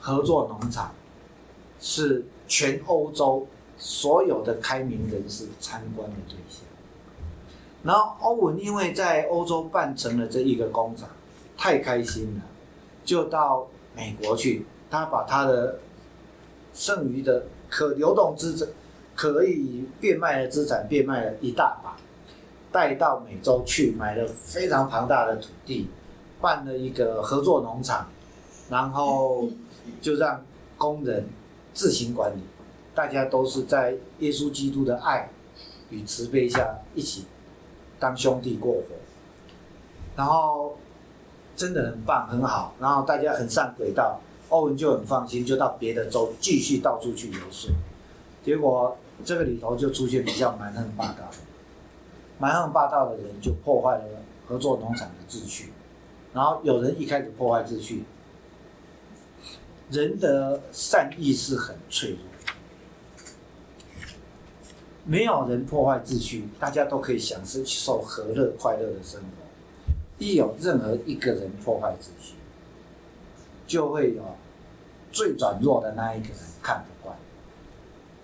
[0.00, 0.92] 合作农场
[1.80, 6.62] 是全欧洲所有的开明人士参观的对象。
[7.84, 11.08] 然后欧文因为在欧洲办成了这一个工厂，
[11.56, 12.42] 太开心了。
[13.04, 15.78] 就到美国去，他把他的
[16.74, 18.68] 剩余的可流动资产、
[19.14, 21.96] 可以变卖的资产变卖了一大把，
[22.72, 25.88] 带到美洲去，买了非常庞大的土地，
[26.40, 28.08] 办了一个合作农场，
[28.68, 29.48] 然后
[30.00, 30.44] 就让
[30.76, 31.28] 工人
[31.74, 32.40] 自行管理，
[32.94, 35.30] 大家都是在耶稣基督的爱
[35.90, 37.26] 与慈悲下一起
[37.98, 38.82] 当兄弟过活，
[40.16, 40.76] 然后。
[41.58, 47.70] 真的很棒，很好，然后大家很上轨道，欧文就很放心，就到别的州继续到处去游说。
[48.44, 51.30] 结果这个里头就出现比较蛮横霸道，
[52.38, 54.04] 蛮横霸道的人就破坏了
[54.46, 55.72] 合作农场的秩序。
[56.32, 58.04] 然后有人一开始破坏秩序，
[59.90, 62.18] 人的善意是很脆弱，
[65.04, 69.26] 没有人破坏秩序，大家都可以享受和乐快乐的生活。
[70.18, 72.34] 一有任何一个人破坏秩序，
[73.68, 74.24] 就会有
[75.12, 77.16] 最软弱的那一个人看不惯。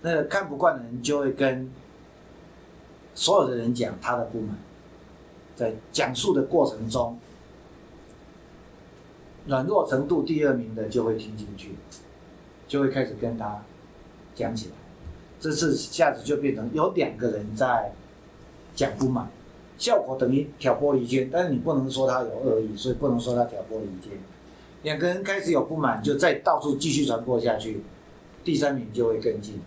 [0.01, 1.71] 那个看不惯的人就会跟
[3.13, 4.57] 所有的人讲他的不满，
[5.55, 7.17] 在讲述的过程中，
[9.47, 11.75] 软弱程度第二名的就会听进去，
[12.67, 13.63] 就会开始跟他
[14.35, 14.73] 讲起来。
[15.39, 17.93] 这次一下子就变成有两个人在
[18.75, 19.29] 讲不满。
[19.77, 24.17] 效果等于挑拨离间，但是你不能说他有恶意，所以不能说他挑拨离间。
[24.85, 27.81] 两个人开始有不满，就再到处继续传播下去，
[28.43, 29.59] 第三名就会跟进，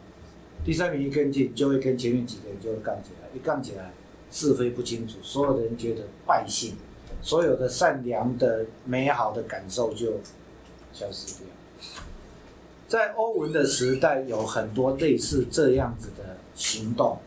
[0.64, 3.90] 第三名一跟进，就会跟前面几个人就会杠起来，一杠起来，
[4.30, 6.76] 是非不清楚，所有的人觉得败兴，
[7.20, 10.12] 所有的善良的美好的感受就
[10.92, 11.48] 消失掉。
[12.86, 17.18] 在欧文的时代，有很多类似这样子的行动。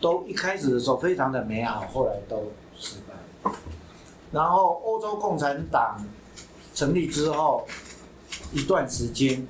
[0.00, 3.52] 都一开始的时候非常的美好，后来都失败。
[4.32, 6.04] 然后欧洲共产党
[6.74, 7.66] 成立之后
[8.52, 9.46] 一段时间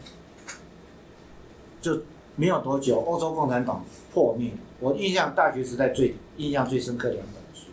[1.80, 2.02] 就
[2.36, 4.52] 没有多久，欧洲共产党破灭。
[4.78, 7.68] 我印象大学时代最印象最深刻两本书，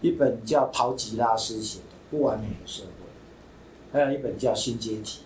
[0.00, 2.88] 一本叫陶吉拉斯写的《不完美的社会》，
[3.92, 5.18] 还有一本叫《新阶级》。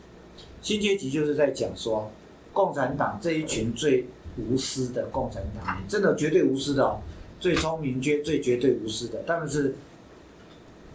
[0.63, 2.11] 新阶级就是在讲说
[2.53, 4.07] 共产党这一群最。
[4.37, 7.01] 无私的共产党，真的绝对无私的哦，
[7.41, 9.21] 最聪明、绝最绝对无私的。
[9.27, 9.75] 他们是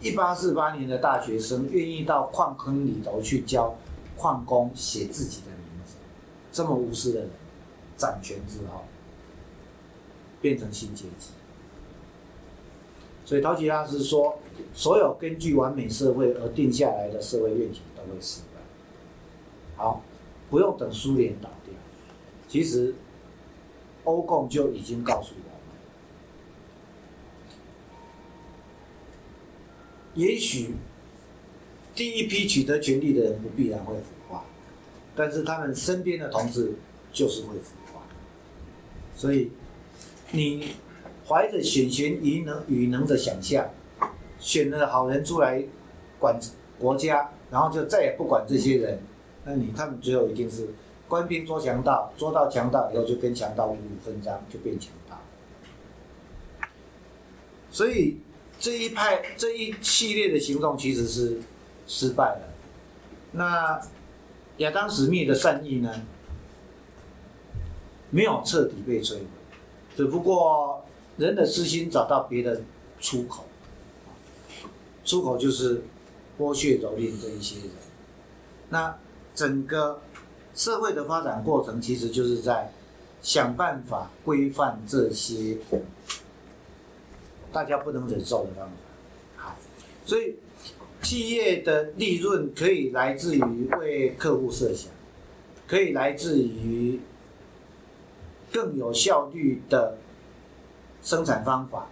[0.06, 3.76] 一八四八年的大学生，愿意到矿坑里头去教
[4.16, 5.96] 矿工写自己的名字，
[6.52, 7.30] 这么无私的人，
[7.96, 8.84] 掌权之后
[10.40, 11.30] 变成新阶级。
[13.24, 14.38] 所以陶吉拉斯说，
[14.72, 19.82] 所有根据完美社会而定下来的社会愿景都会失败。
[19.82, 20.00] 好，
[20.48, 21.74] 不用等苏联倒掉，
[22.46, 22.94] 其实
[24.04, 25.50] 欧共就已经告诉我们，
[30.16, 30.74] 也许
[31.94, 34.44] 第一批取得权力的人不必然会腐化，
[35.14, 36.74] 但是他们身边的同志
[37.12, 38.02] 就是会腐化。
[39.14, 39.52] 所以
[40.32, 40.74] 你。
[41.28, 43.68] 怀着选贤与能与能的想象，
[44.38, 45.60] 选了好人出来
[46.20, 46.38] 管
[46.78, 49.00] 国家，然后就再也不管这些人，
[49.44, 50.68] 那你他们最后一定是
[51.08, 55.20] 官兵捉强盗，捉到强盗以后就跟强盗五五分赃，就变强盗。
[57.72, 58.18] 所以
[58.58, 61.40] 这一派这一系列的行动其实是
[61.86, 62.54] 失败了。
[63.32, 63.80] 那
[64.58, 66.02] 亚当史密的善意呢，
[68.10, 69.26] 没有彻底被摧毁，
[69.96, 70.82] 只不过。
[71.18, 72.60] 人的私心找到别的
[73.00, 73.46] 出口，
[75.02, 75.82] 出口就是
[76.38, 77.70] 剥削蹂躏这一些人。
[78.68, 78.94] 那
[79.34, 80.02] 整个
[80.54, 82.70] 社会的发展过程，其实就是在
[83.22, 85.56] 想办法规范这些
[87.56, 88.74] 大家不能忍受的方法。
[89.36, 89.56] 好，
[90.04, 90.36] 所以
[91.00, 94.92] 企业的利润可以来自于为客户设想，
[95.66, 97.00] 可以来自于
[98.52, 99.96] 更有效率的。
[101.02, 101.86] 生产方法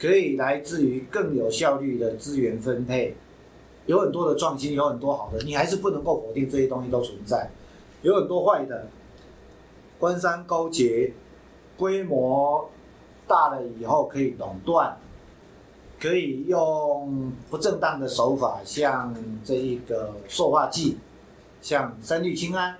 [0.00, 3.14] 可以来自于更有效率的资源分配，
[3.86, 7.48] 有很多的创新，有很多好的，你还是不能够否定这些东西都存在。
[8.02, 8.88] 有很多坏的，
[10.00, 11.12] 官商勾结，
[11.76, 12.68] 规模
[13.28, 14.96] 大了以后可以垄断，
[16.00, 19.14] 可以用不正当的手法，像
[19.44, 20.96] 这一个塑化剂，
[21.60, 22.76] 像三氯氰胺。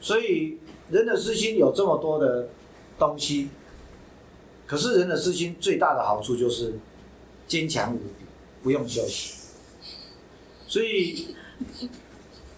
[0.00, 2.48] 所以人的私心有这么多的
[2.98, 3.50] 东西。
[4.66, 6.78] 可是人的私心最大的好处就是
[7.48, 8.24] 坚强无比，
[8.62, 9.34] 不用休息。
[10.68, 11.34] 所以，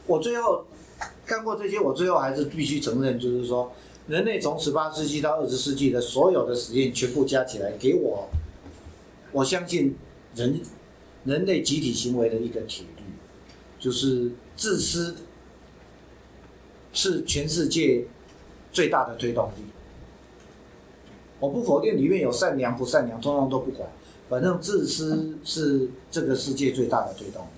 [0.06, 0.66] 我最后
[1.24, 3.72] 看过这些，我最后还是必须承认，就是说，
[4.08, 8.28] 人类从十八世纪到二十世纪的所有的实验全部加起来，给我，
[9.30, 9.96] 我相信
[10.34, 10.60] 人
[11.24, 13.02] 人类集体行为的一个铁律，
[13.78, 15.16] 就是自私
[16.92, 18.06] 是全世界
[18.72, 19.62] 最大的推动力。
[21.38, 23.88] 我不否定里面有善良不善良，通通都不管，
[24.28, 27.48] 反正自私是这个世界最大的推动力。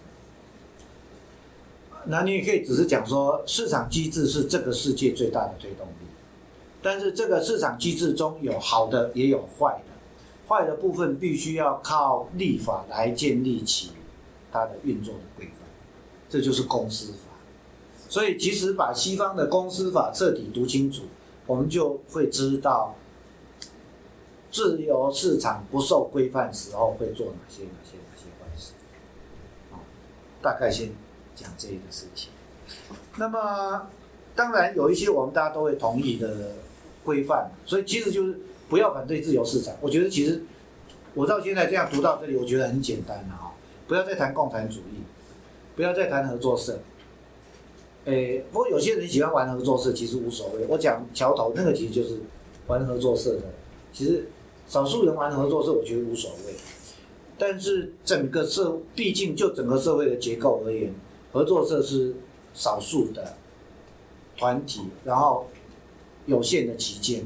[2.07, 6.04] 那你也可以只是讲说，市场机制是这个世界最大的推动力，
[6.85, 13.93] 但是这个市场机制中有好的也有坏的，坏的部分必须要靠立法来建立起
[14.53, 15.67] 它的运作的规范，
[16.29, 17.19] 这就是公司法。
[18.11, 21.05] 所以，即使把西方的公司法彻底读清楚，
[21.47, 22.95] 我们就会知道。
[24.53, 28.73] 自由市场不受规范时候会做哪些哪些哪些坏事？
[29.73, 29.83] 啊，
[30.41, 30.93] 大概先
[31.35, 32.31] 讲这个事情。
[33.17, 33.89] 那么，
[34.37, 36.53] 当然有一些我们大家都会同意的
[37.05, 39.75] 规范，所以其实就是不要反对自由市场。
[39.81, 40.43] 我觉得其实
[41.15, 43.53] 我到现在这样读到这里，我觉得很简单了啊！
[43.87, 45.05] 不要再谈共产主义，
[45.77, 46.81] 不要再谈合作社。
[48.07, 50.67] 诶，不过有些人喜欢玩合作社，其实无所谓。
[50.69, 52.21] 我讲桥头那个其实就是
[52.67, 53.43] 玩合作社的，
[53.93, 54.29] 其实。
[54.67, 56.55] 少数人玩合作社，我觉得无所谓。
[57.37, 60.91] 但是整个社，毕竟就整个社会的结构而言，
[61.35, 62.15] 合作社是
[62.55, 63.37] 少数的
[64.39, 65.49] 团体，然后
[66.27, 67.25] 有限的旗舰。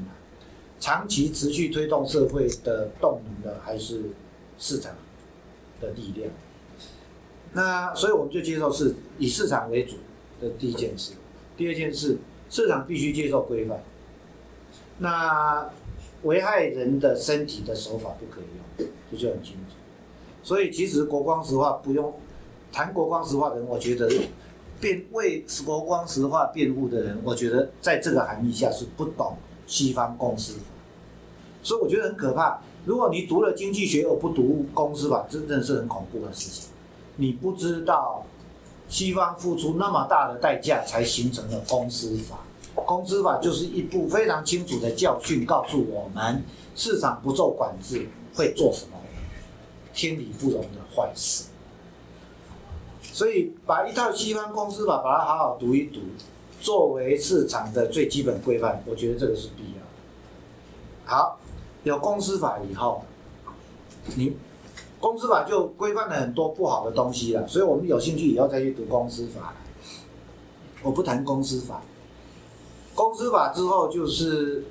[0.80, 4.02] 长期持续推动社会的动能的，还是
[4.58, 4.94] 市场
[5.80, 6.30] 的力量。
[7.52, 9.96] 那所以我们就接受是以市场为主
[10.40, 11.12] 的第一件事。
[11.56, 12.18] 第二件事，
[12.48, 13.82] 市场必须接受规范。
[14.98, 15.70] 那。
[16.24, 19.76] 危害人的身体的手法不可以用，这就很清楚。
[20.42, 22.12] 所以其实国光石化不用
[22.72, 24.10] 谈国光石化的人，我觉得
[24.80, 30.64] 辩为国光石化辩护的人，我觉得在这个含义下是不懂西方公司法，
[31.62, 32.60] 所以我觉得很可怕。
[32.84, 36.70] 如果你读了经济学而不读公司法，真正是很恐怖的事情。
[37.16, 38.24] 你不知道
[38.88, 42.38] 西方付出那么大的代价才形成了公司法。
[42.86, 46.42] 公司法就是一部非常清楚的教训，告诉我们
[46.76, 48.92] 市场不受管制会做什么
[49.92, 51.44] 天理不容的坏事。
[53.18, 55.98] 所以，把一套西方公司法，把它好好读一读，
[56.60, 59.86] 作为市场的最基本规范，我觉得这个是必要的。
[61.04, 61.36] 好，
[61.82, 63.02] 有公司法以后，
[64.14, 64.36] 你
[65.00, 69.52] 公司法就规范了很多不好的东西了，所以我们有兴趣以后再去读公司法。
[70.84, 71.82] 我不谈公司法。
[72.94, 74.64] 公司法之后就是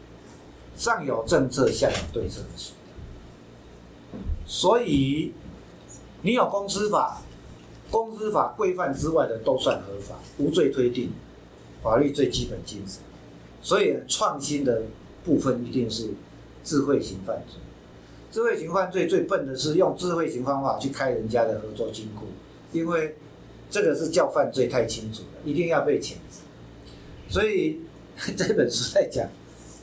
[0.78, 4.18] 上有政策，下有对策的时代。
[4.46, 5.34] 所以
[6.22, 7.22] 你有公司法，
[7.90, 11.12] 公司法规范之外的都算合法，无罪推定，
[11.82, 13.02] 法律最基本精神。
[13.62, 14.84] 所以创新的
[15.24, 16.10] 部分一定是
[16.64, 17.60] 智慧型犯罪。
[18.32, 22.28] 智慧型犯罪最笨的是用智慧型方法去开人家的合作金库，
[22.72, 23.16] 因为
[23.70, 26.42] 这个是叫犯罪太清楚了，一定要被谴责。
[27.30, 27.82] 所以。
[28.36, 29.30] 这本书在讲，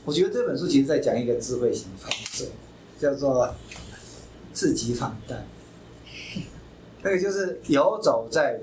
[0.03, 2.49] 我觉得这本书其实在讲一个智慧型犯罪，
[2.99, 3.49] 叫做
[4.51, 5.45] 自己放贷。
[7.05, 8.59] 那个就是游走在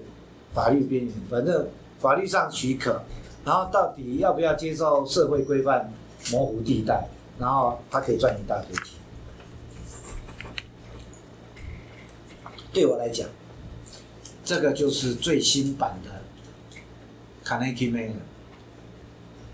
[0.52, 1.68] 法律边缘，反正
[2.00, 3.00] 法律上许可，
[3.44, 5.92] 然后到底要不要接受社会规范
[6.32, 7.06] 模糊地带，
[7.38, 8.98] 然后他可以赚一大堆钱。
[12.72, 13.28] 对我来讲，
[14.44, 16.10] 这个就是最新版的
[17.44, 18.14] 卡内基梅尔。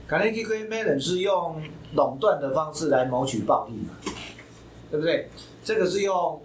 [0.06, 1.62] 卡内基梅伦是用
[1.92, 3.90] 垄断的方式来谋取暴利嘛，
[4.90, 5.28] 对不对？
[5.62, 6.40] 这个是用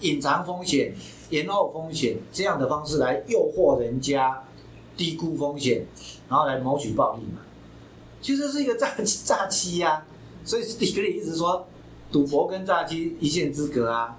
[0.00, 0.94] 隐藏风险、
[1.30, 4.44] 延后风险这样的方式来诱惑人家
[4.96, 5.84] 低估风险，
[6.28, 7.40] 然后来谋取暴利嘛。
[8.20, 8.94] 其实是一个诈
[9.24, 10.04] 诈欺呀，
[10.44, 11.66] 所以迪格里一直说
[12.10, 14.16] 赌博跟诈欺一线之隔啊。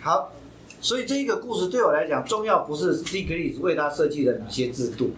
[0.00, 0.32] 好，
[0.80, 5.10] 所以这一个故事对我来讲，重要不是迪格里为他设计了哪些制度。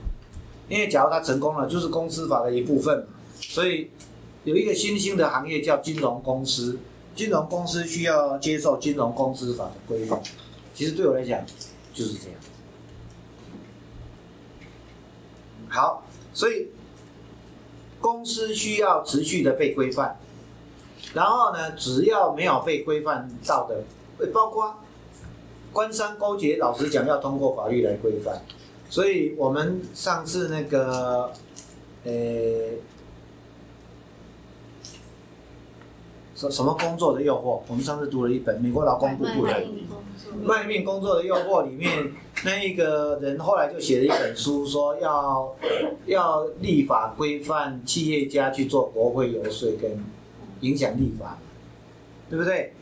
[0.68, 3.06] 因为假如他成功了，就是公司法的一部分，
[3.38, 3.90] 所以
[4.44, 6.78] 有一个新兴的行业叫金融公司，
[7.14, 10.20] 金融公司需要接受金融公司法的规范。
[10.74, 11.40] 其实对我来讲
[11.92, 12.38] 就是这样。
[15.68, 16.68] 好，所以
[18.00, 20.16] 公司需要持续的被规范，
[21.14, 23.82] 然后呢，只要没有被规范到的，
[24.32, 24.76] 包括
[25.72, 28.42] 官商勾结，老实讲要通过法律来规范。
[28.88, 31.32] 所以我们上次那个，
[32.04, 32.12] 呃，
[36.34, 37.60] 什什么工作的诱惑？
[37.68, 39.60] 我们上次读了一本美国劳工部部长
[40.42, 42.12] 卖命工作的诱惑里面，
[42.44, 45.56] 那一个人后来就写了一本书，说要
[46.06, 50.04] 要立法规范企业家去做国会游说跟
[50.60, 51.38] 影响立法，
[52.28, 52.72] 对不对？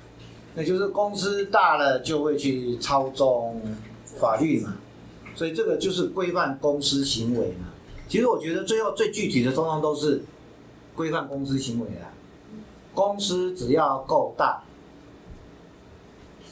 [0.54, 3.60] 那就是公司大了就会去操纵
[4.04, 4.76] 法律嘛。
[5.34, 7.72] 所以这个就是规范公司行为嘛。
[8.08, 10.22] 其实我觉得最后最具体的，通常都是
[10.94, 12.11] 规范公司行为啦。
[12.94, 14.62] 公司只要够大，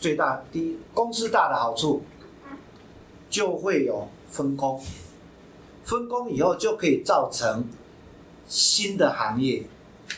[0.00, 2.02] 最大第一，公司大的好处
[3.28, 4.80] 就会有分工，
[5.84, 7.64] 分工以后就可以造成
[8.46, 9.64] 新的行业，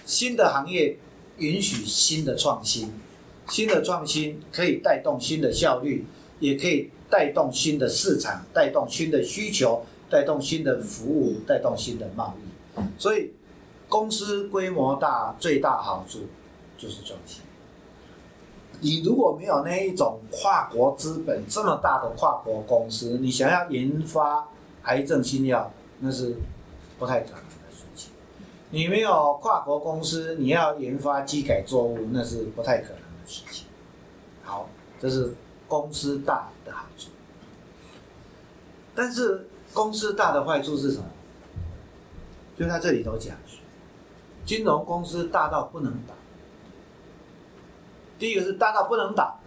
[0.04, 0.96] 新的行业
[1.38, 2.92] 允许新的创新，
[3.48, 6.04] 新的创新可以带动新的效率，
[6.40, 6.90] 也可以。
[7.12, 12.80] 带动新的市场，带动新的需求，带动新的服务，带动新的贸易。
[12.98, 13.30] 所以，
[13.92, 16.20] 公司规模大，最大好处
[16.78, 17.44] 就是赚钱。
[18.80, 24.48] 你如果没有那一种跨国资本这么大的跨国公司，你想要研发
[24.84, 26.34] 癌症新药，那是
[26.98, 28.10] 不太可能的事情。
[28.70, 33.66] 你没有跨国公司，你要研发机改作物，那是不太可能的事情。
[34.42, 34.68] 好，
[34.98, 35.34] 这是。
[35.68, 37.08] 公司大的好处，
[38.94, 41.04] 但是公司大的坏处是什么？
[42.58, 43.34] 就在这里头讲，
[44.52, 46.12] 金融公司大到不能倒。
[48.18, 49.40] 第一个是大到不能倒，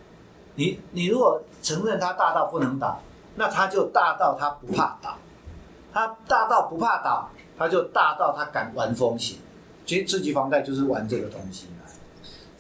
[0.56, 3.00] 你你如果承认它大到不能倒，
[3.36, 5.16] 那它就大到它不怕倒，
[5.94, 9.38] 它大到不怕倒，它就大到它敢玩风险。
[9.86, 11.68] 其实刺激房贷就是玩这个东西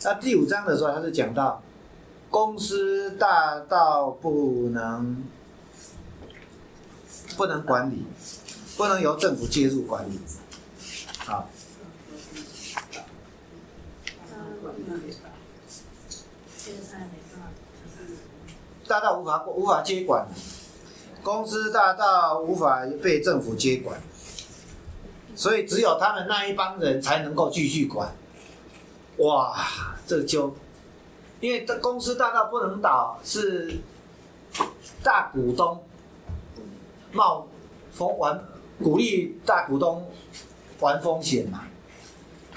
[0.04, 1.60] 那第五章的时候，他是讲到。
[2.30, 5.24] 公司大到不能
[7.36, 8.06] 不能管理，
[8.78, 10.20] 不能由政府介入管理，
[11.26, 11.48] 好。
[18.88, 20.28] 大到无法无法接管，
[21.24, 24.00] 公司大到无法被政府接管，
[25.36, 28.16] 所以只有他们那一帮人才能够继续管。
[29.18, 29.56] 哇，
[30.06, 30.56] 这就。
[31.41, 33.80] 因为这公司大到不能倒，是
[35.04, 35.84] 大股东
[37.12, 37.46] 冒
[37.91, 38.41] 风玩，
[38.82, 40.10] 鼓励大股东
[40.80, 41.66] 玩风险嘛。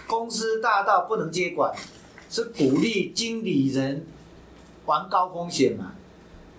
[0.07, 1.75] 公司大到不能接管，
[2.29, 4.07] 是鼓励经理人
[4.87, 5.93] 玩高风险嘛。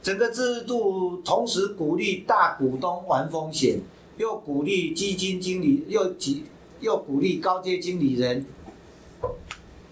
[0.01, 3.79] 整个制度同时鼓励大股东玩风险，
[4.17, 6.45] 又鼓励基金经理，又及
[6.79, 8.45] 又鼓励高阶经理人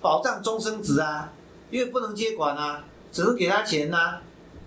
[0.02, 1.34] 保障终身值啊。
[1.70, 4.20] 因为不能接管啊，只能给他钱呐。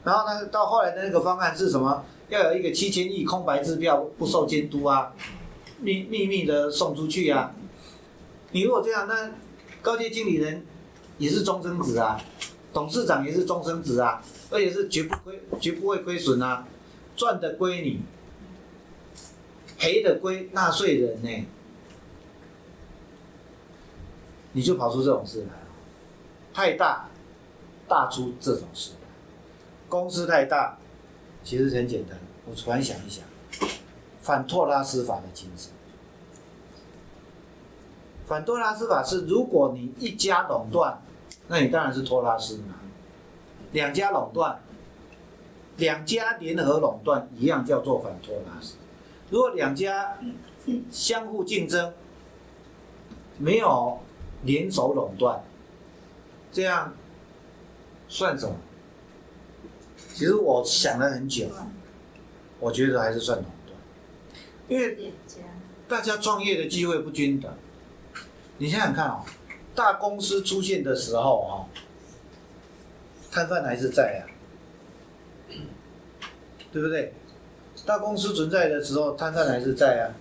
[0.05, 2.05] 然后呢，到后来的那个方案是什么？
[2.29, 5.15] 要有一个七千亿空白支票不受监督啊，
[5.81, 7.55] 秘秘密的送出去啊。
[8.53, 9.31] 你如果这样，那
[9.81, 10.63] 高阶经理人
[11.21, 12.19] 也是终身职啊，
[12.73, 16.67] 董事长也是终身职啊，而且是绝不亏绝不会亏损啊，
[17.15, 18.01] 赚的归你，
[19.79, 21.47] 赔的归纳税人呢。
[24.53, 25.67] 你就跑出这种事来了，
[26.55, 27.09] 太大，
[27.87, 28.93] 大出这种事。
[29.89, 30.79] 公司太大，
[31.45, 32.19] 其实很简单。
[32.47, 33.23] 我突然想一想，
[34.23, 35.71] 反托拉斯法的精神。
[38.27, 41.01] 反托拉斯法是，如果你一家垄断，
[41.51, 42.77] 那你当然是托拉斯嘛。
[43.73, 44.59] 两家垄断，
[45.77, 48.77] 两家联合垄断一样叫做反托拉斯。
[49.29, 50.17] 如果两家
[50.91, 51.93] 相互竞争，
[53.37, 54.01] 没有。
[54.43, 55.45] 联手垄断，
[56.51, 56.95] 这样
[58.09, 58.57] 算什么？
[60.15, 61.47] 其实我想了很久，
[62.59, 63.77] 我觉得还是算垄断，
[64.67, 65.13] 因为
[65.87, 67.53] 大家创业的机会不均等。
[68.57, 69.23] 你想想看哦，
[69.81, 71.65] 大公司出现的时候啊，
[73.33, 74.29] 摊贩还是在啊，
[76.71, 77.15] 对不对？
[77.87, 80.13] 大公司存在的时候，摊贩还是在啊。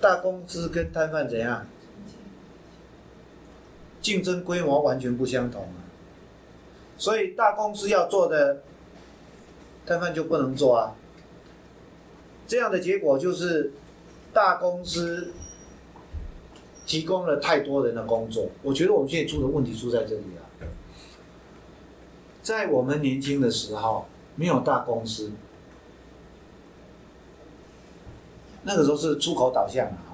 [0.00, 1.66] 大公司跟摊贩怎样？
[4.00, 5.84] 竞争规模完全不相同啊，
[6.96, 8.62] 所以大公司要做的
[9.84, 10.96] 摊贩就不能做啊。
[12.46, 13.74] 这样的结果就是
[14.32, 15.34] 大公司
[16.86, 18.48] 提供了太多人的工作。
[18.62, 20.42] 我觉得我们现在出的问题出在这里啊，
[22.42, 24.06] 在我们年轻的时候
[24.36, 25.32] 没有大公司，
[28.62, 30.10] 那个时候是出口导向啊。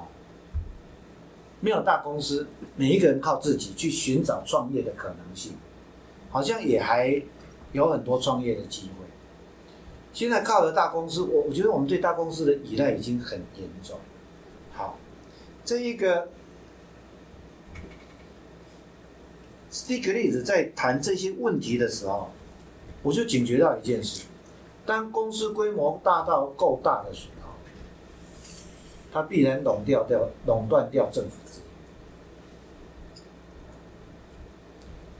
[1.62, 5.52] 没有大公司，每一个人靠自己去寻找创业的可能性，
[6.30, 7.22] 好像也还
[7.72, 9.04] 有很多创业的机会。
[10.10, 13.98] 现在靠了大公司，我我觉得我们对大公司的依赖已经很严重。
[14.72, 14.96] 好，
[15.62, 16.30] 这一个
[19.70, 22.30] Stick 例子在谈这些问题的时候，
[23.02, 24.24] 我就警觉到一件事：
[24.84, 27.50] 当公司规模大到够大的时候。
[29.12, 31.66] 它必然垄掉掉垄断掉政府资源，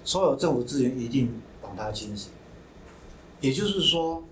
[0.04, 2.30] 所有政府资源一定往它倾斜。
[3.40, 4.22] 也就是说，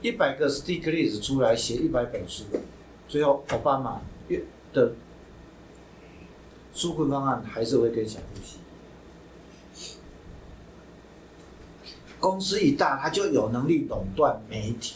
[0.00, 2.44] 一百个 Stiglitz 出来写一百本书，
[3.06, 4.00] 最后奥巴马
[4.72, 4.94] 的
[6.74, 8.56] 纾困方案还是会跟小布希。
[12.24, 14.94] 公司一大，它就有能力垄断媒体，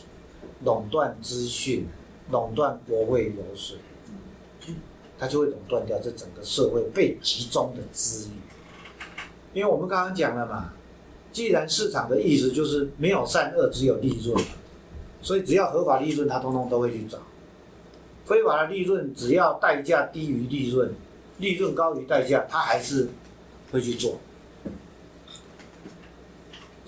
[0.64, 1.86] 垄断资讯。
[2.30, 3.78] 垄断国会流水，
[5.18, 8.36] 他就会垄断掉这整个社会被集中的资源。
[9.54, 10.74] 因为我们刚刚讲了嘛，
[11.32, 14.36] 既然市场的意思就是没有善恶，只有利润，
[15.22, 17.16] 所以只要合法利润，他通通都会去找；
[18.26, 20.94] 非法的利润，只要代价低于利润，
[21.38, 23.08] 利润高于代价，他还是
[23.72, 24.18] 会去做。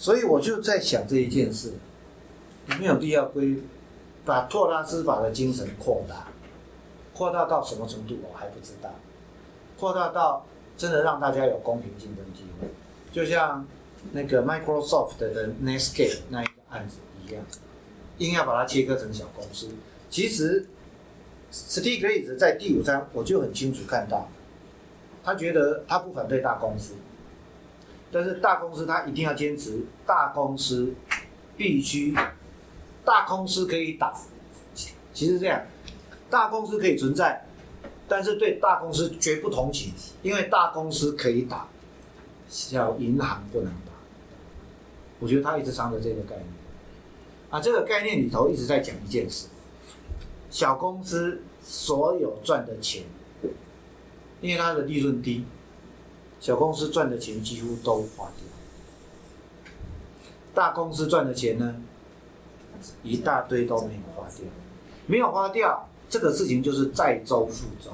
[0.01, 1.75] 所以我就在想这一件事，
[2.71, 3.63] 有没有必要规？
[4.25, 6.29] 把托拉斯法的精神扩大，
[7.13, 8.95] 扩大到什么程度我还不知道，
[9.79, 12.69] 扩大到真的让大家有公平竞争机会，
[13.13, 13.67] 就像
[14.13, 17.45] 那个 Microsoft 的 Netscape 那一个案子一样，
[18.17, 19.69] 硬要把它切割成小公司。
[20.09, 20.67] 其实
[21.53, 24.31] Stiglitz 在第五章我就很清楚看到，
[25.23, 26.95] 他觉得他不反对大公司，
[28.11, 30.95] 但是大公司他一定要坚持大公司
[31.57, 32.15] 必须。
[33.03, 34.15] 大公司可以打，
[35.13, 35.63] 其实这样，
[36.29, 37.45] 大公司可以存在，
[38.07, 39.93] 但是对大公司绝不同情，
[40.23, 41.67] 因为大公司可以打，
[42.49, 43.93] 小银行不能打。
[45.19, 46.47] 我觉得他一直藏着这个概念，
[47.49, 49.49] 啊，这个概念里头一直在讲一件事：
[50.51, 53.05] 小公司所有赚的钱，
[54.41, 55.45] 因为它的利润低，
[56.41, 58.47] 小公司赚的钱几乎都花掉，
[60.55, 61.77] 大公司赚的钱呢？
[63.03, 64.47] 一大堆都没有花掉，
[65.07, 67.91] 没有花掉，这个事情就是载舟覆舟。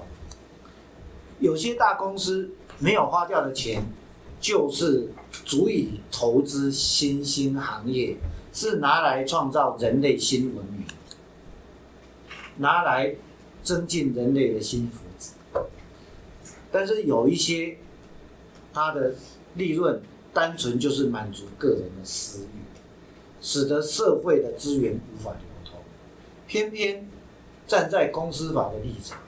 [1.41, 3.83] 有些大公司没有花掉的钱，
[4.41, 5.09] 就是
[5.45, 8.17] 足以投资新兴行业，
[8.53, 10.85] 是拿来创造人类新文明，
[12.59, 13.17] 拿来
[13.65, 15.33] 增进人类的新福祉。
[16.71, 17.77] 但是有一些，
[18.77, 19.15] 它的
[19.55, 20.03] 利润
[20.35, 22.61] 单纯就是满足个人的私欲。
[23.41, 25.81] 使得社会的资源无法流通，
[26.47, 27.09] 偏偏
[27.67, 29.19] 站在公司法的立场，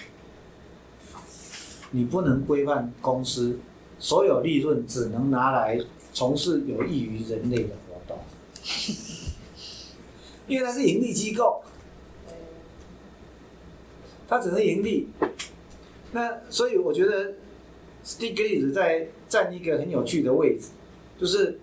[1.93, 3.59] 你不能规范公司
[3.99, 5.81] 所有利润只能拿来
[6.13, 8.19] 从事有益于人类的活动。
[10.47, 11.63] 因为它是盈利机构，
[14.29, 15.09] 它只能盈利。
[16.13, 17.35] 那所以我觉得
[18.05, 20.69] Stiglitz 在占一个很有趣的位置，
[21.21, 21.59] 就是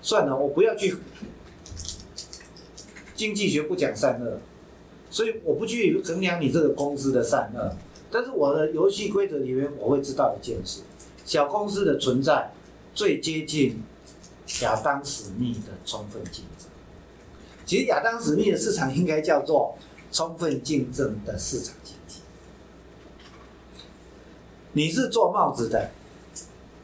[0.00, 0.96] 算了，我不要去
[3.14, 4.38] 经济学不讲善恶，
[5.10, 7.76] 所以我不去衡量你这个公司的善恶，
[8.10, 10.80] 但是我的游戏规则里面我会知道一件事：
[11.24, 12.52] 小公司的存在
[12.94, 13.82] 最接近
[14.62, 16.68] 亚当史密的充分竞争。
[17.66, 19.76] 其实亚当史密的市场应该叫做
[20.10, 22.20] 充分竞争的市场经济。
[24.72, 25.90] 你是做帽子的，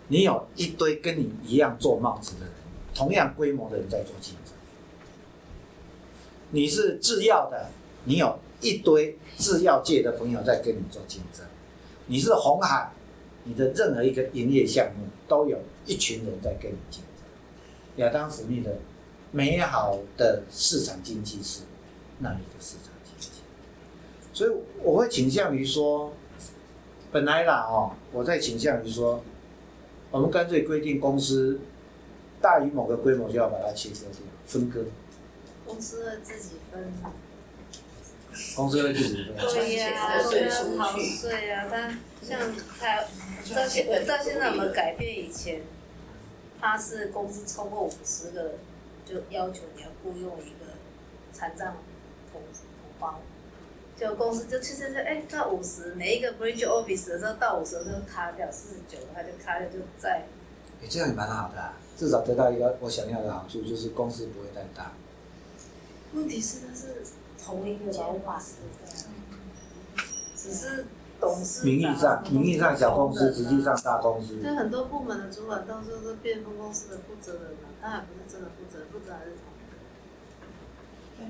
[0.08, 2.52] 你有一堆跟你一样做帽子的人，
[2.94, 4.54] 同样规模的人在做竞争。
[6.50, 7.70] 你是制药的，
[8.04, 11.44] 你有一堆制药界的朋友在跟你做竞争。
[12.06, 12.92] 你是红海，
[13.44, 18.04] 你的任何一个营业项目都有一群人在跟你竞争。
[18.04, 18.78] 亚当斯密的
[19.32, 21.62] 美好的市场经济是
[22.20, 23.30] 那里的市场经济，
[24.32, 24.50] 所以
[24.82, 26.12] 我会倾向于说。
[27.12, 29.24] 本来啦哦，我在倾向于说，
[30.16, 31.60] 我们干脆规定公司
[32.40, 34.86] 大于某个规模就要把它切割掉、分割。
[35.66, 36.90] 公司会自己分。
[38.54, 39.36] 公司会自己分。
[39.36, 40.48] 对呀，都要
[40.78, 41.66] 逃税啊！
[41.70, 42.40] 但像
[42.78, 43.02] 他
[43.54, 45.18] 到现到现在有没有改变？
[45.18, 45.60] 以前
[46.58, 48.54] 他是公司超过五十个，
[49.04, 50.72] 就要求你要雇佣一个
[51.30, 51.76] 残障
[52.32, 53.20] 同同胞。
[53.98, 60.26] 就公司就去现在哎到五十，每一个 bridge office 的时候到五十就卡掉，四十九他就卡掉就在。
[60.82, 64.92] 哎，这样也蛮好的，至少得到一个我想要的好处，就是公司不会太大。
[66.12, 67.02] 问题是他是
[67.42, 68.38] 同一个老板，
[70.36, 70.84] 只是
[71.18, 74.42] 董事名义上名义上小公司，实际上大公司。
[74.42, 79.55] 就很多部门的主管到时候都变分公司的负责人了，他还不是真的负责，负责还是同。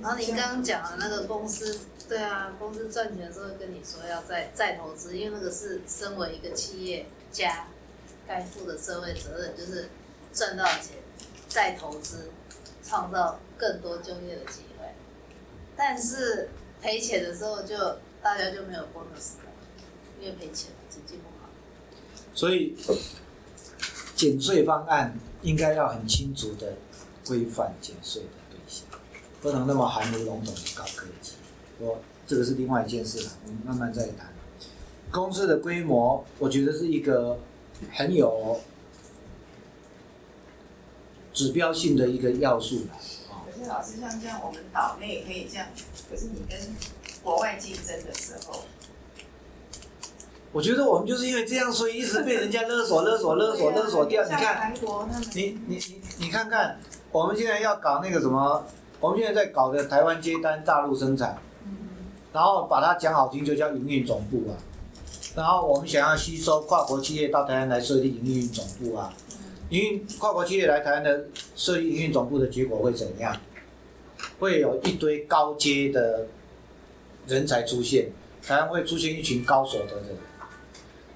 [0.02, 7.68] 然后您刚刚讲的那个公司，对啊，公司赚钱的时候跟你说要再再投资，因为那个是身为一个企业家
[8.26, 9.88] 该负的社会责任，就是
[10.32, 10.96] 赚到钱
[11.48, 12.30] 再投资，
[12.82, 14.86] 创造更多就业的机会。
[15.76, 16.48] 但是
[16.82, 17.76] 赔钱的时候就
[18.22, 19.50] 大家就没有 bonus 了，
[20.20, 21.48] 因为赔钱经济不好。
[22.34, 22.76] 所以
[24.14, 26.74] 减税方案应该要很清楚的
[27.24, 28.28] 规范减税的。
[29.46, 31.34] 不能那么含糊笼统的高科技，
[31.78, 34.34] 我这个是另外一件事了，我们慢慢再谈。
[35.12, 37.38] 公司的规模，我觉得是一个
[37.92, 38.60] 很有
[41.32, 42.98] 指标性的一个要素了。
[43.46, 45.68] 可是老师像这样，我们岛内可以这样，
[46.10, 46.58] 可是你跟
[47.22, 48.64] 国外竞争的时候，
[50.50, 54.24] 我觉得我们就是因为这样，所以一直被人家勒索、勒索、勒索、勒索掉。
[54.24, 54.74] 你看，
[55.36, 56.80] 你你你你看看，
[57.12, 58.66] 我们现在要搞那个什么？
[59.00, 61.38] 我们现在在搞的台湾接单、大陆生产，
[62.32, 64.56] 然后把它讲好听就叫营运总部啊。
[65.34, 69.12] 然后我们想要吸收跨国企业到台湾来设立营运总部啊。
[69.68, 73.36] 营运跨国企业来台湾的设立营运总部的结果会怎样？
[74.38, 76.26] 会有一堆高阶的
[77.26, 78.10] 人才出现，
[78.42, 80.16] 台湾会出现一群高所得的人。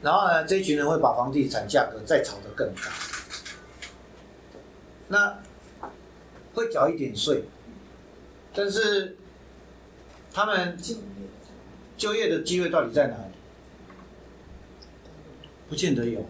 [0.03, 2.91] 然后呢，这群人会把房地产价格再炒得更高。
[5.09, 5.39] 那
[6.55, 7.45] 会缴一点税。
[8.61, 9.17] 但是，
[10.35, 10.77] 他们
[11.97, 13.33] 就业的机会到底在哪里？
[15.67, 16.27] 不见得有，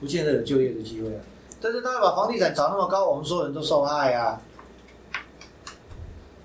[0.00, 1.20] 不见得有就业的机会啊。
[1.60, 4.42] 但是，他把房地产涨那么高，我们所有人都受害啊。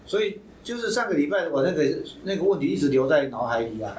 [0.05, 3.97] 所以，就是上个礼拜我那个那个问题一直留在脑海里啊。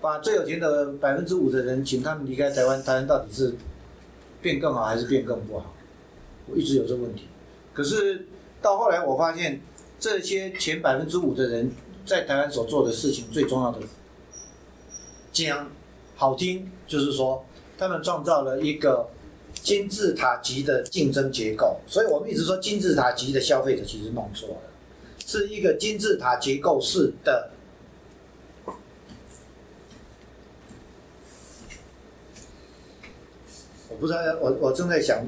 [0.00, 3.54] 把最有钱的百分之五的人请他们离开台湾，台湾到底是
[4.40, 5.74] 变更好还是变更不好？
[6.46, 7.26] 我一直有这个问题，
[7.74, 8.24] 可是。
[8.62, 9.60] 到后来，我发现
[9.98, 11.72] 这些前百分之五的人
[12.04, 13.80] 在台湾所做的事情，最重要的
[15.32, 15.70] 讲
[16.16, 17.44] 好听，就是说
[17.78, 19.08] 他们创造了一个
[19.54, 21.80] 金字塔级的竞争结构。
[21.86, 24.70] 所以我们一直说金字塔级的消费者其实弄错了，
[25.26, 27.50] 是一个金字塔结构式的。
[33.88, 35.24] 我不知道，我我正在想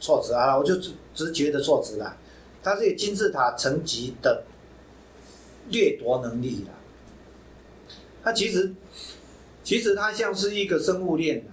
[0.00, 2.16] 措辞啊，我就直直觉的措辞啦。
[2.62, 4.44] 它是有金字塔层级的
[5.70, 6.74] 掠夺能力啦。
[8.22, 8.72] 它其实
[9.64, 11.52] 其实它像是一个生物链呐，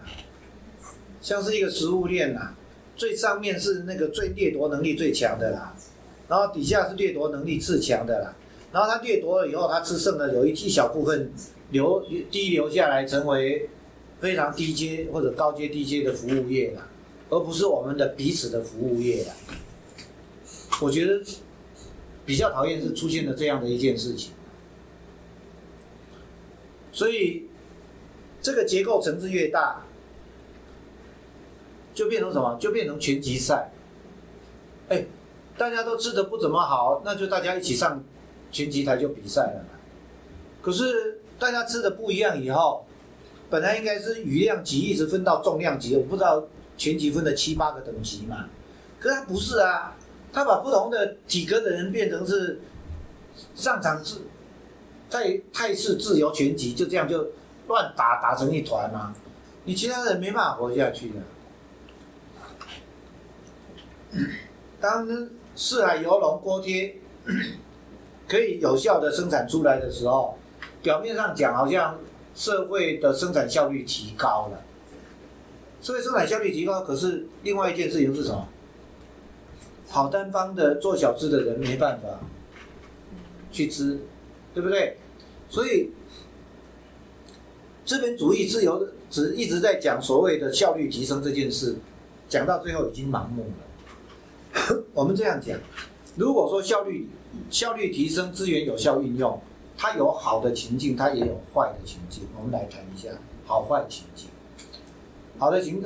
[1.21, 2.53] 像是一个食物链呐。
[2.95, 5.73] 最上面是那个最掠夺能力最强的啦，
[6.27, 8.35] 然后底下是掠夺能力次强的啦。
[8.73, 11.31] 然后它掠夺了以后，它吃剩的有一一小部分
[11.71, 13.69] 流低流下来，成为
[14.19, 16.89] 非常低阶或者高阶低阶的服务业啦，
[17.29, 19.33] 而不是我们的彼此的服务业啦。
[20.81, 21.21] 我觉得
[22.25, 24.33] 比较讨厌是出现了这样的一件事情。
[26.91, 27.47] 所以
[28.41, 29.83] 这个结构层次越大，
[31.93, 32.57] 就变成什么？
[32.59, 33.71] 就变成拳击赛。
[34.89, 35.05] 哎，
[35.57, 38.03] 大家都吃的不怎么好，那就大家一起上
[38.51, 39.65] 拳击台就比赛了。
[40.61, 42.85] 可是大家吃的不一样以后，
[43.49, 48.49] 本来应该是羽量级一直分到重量级，我不知道拳击分了七八个等级嘛。
[48.99, 49.95] 可是他不是啊，
[50.31, 52.59] 他把不同的体格的人变成是
[53.55, 54.21] 上场自
[55.09, 57.29] 在泰式自由拳击，就这样就
[57.67, 59.13] 乱打打成一团嘛，
[59.63, 61.15] 你其他人没办法活下去的。
[64.79, 65.07] 当
[65.55, 66.95] 四海游龙锅贴
[68.27, 70.37] 可以有效的生产出来的时候，
[70.81, 71.99] 表面上讲好像
[72.35, 74.61] 社会的生产效率提高了，
[75.81, 78.47] 社会生产效率提高，可是另外一件事情是什么？
[79.89, 82.07] 好单方的做小吃的人没办法
[83.51, 83.99] 去吃，
[84.53, 84.97] 对不对？
[85.49, 85.89] 所以
[87.83, 91.75] 资本主义自由只一直在讲所谓的效率提升这件事，
[92.27, 94.83] 讲到最后已经盲目了。
[94.93, 95.57] 我们这样讲，
[96.15, 97.09] 如果说效率
[97.49, 99.41] 效率提升、资源有效运用，
[99.75, 102.23] 它有好的情境，它也有坏的情境。
[102.37, 103.09] 我们来谈一下
[103.45, 104.27] 好坏情境。
[105.39, 105.83] 好的情，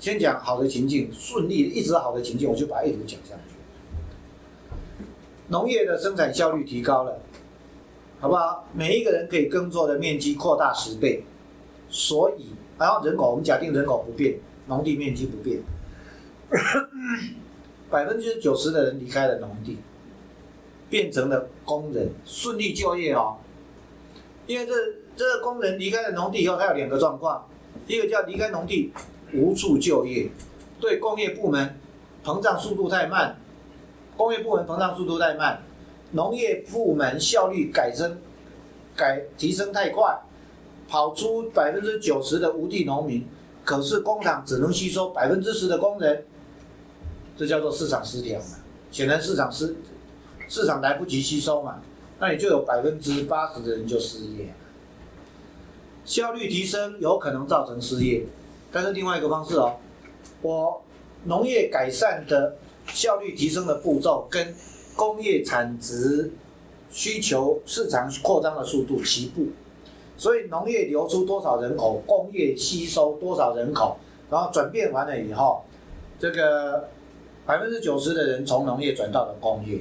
[0.00, 3.54] 先讲好的情境，顺利一直好的情境，我就把一图讲下去。
[5.48, 7.20] 农业的生产效率提高了，
[8.18, 8.66] 好不好？
[8.72, 11.22] 每一个人可以耕作的面积扩大十倍，
[11.90, 12.46] 所以，
[12.78, 14.38] 然后人口，我们假定人口不变，
[14.68, 15.60] 农地面积不变。
[17.90, 19.76] 百分之九十的人离开了农地，
[20.88, 23.36] 变成了工人，顺利就业哦。
[24.46, 24.72] 因为这
[25.14, 27.46] 这个工人离开了农地以后，他有两个状况：
[27.86, 28.92] 一个叫离开农地
[29.34, 30.30] 无处就业，
[30.80, 31.78] 对工业部门
[32.24, 33.36] 膨胀速度太慢，
[34.16, 35.62] 工业部门膨胀速度太慢，
[36.12, 38.18] 农业部门效率改升
[38.96, 40.20] 改提升太快，
[40.88, 43.26] 跑出百分之九十的无地农民，
[43.64, 46.24] 可是工厂只能吸收百分之十的工人。
[47.36, 48.58] 这叫做市场失调嘛？
[48.90, 49.76] 显然市场失，
[50.48, 51.80] 市场来不及吸收嘛，
[52.18, 54.52] 那你就有百分之八十的人就失业。
[56.04, 58.26] 效率提升有可能造成失业，
[58.72, 59.76] 但是另外一个方式哦，
[60.42, 60.82] 我
[61.24, 62.56] 农业改善的
[62.86, 64.54] 效率提升的步骤跟
[64.96, 66.30] 工业产值
[66.90, 69.46] 需求市场扩张的速度齐步，
[70.16, 73.96] 所以农业流出多少人口，工业吸收多少人口，
[74.30, 75.64] 然后转变完了以后，
[76.18, 76.88] 这个。
[77.46, 79.80] 百分之九十的人从农业转到了工业，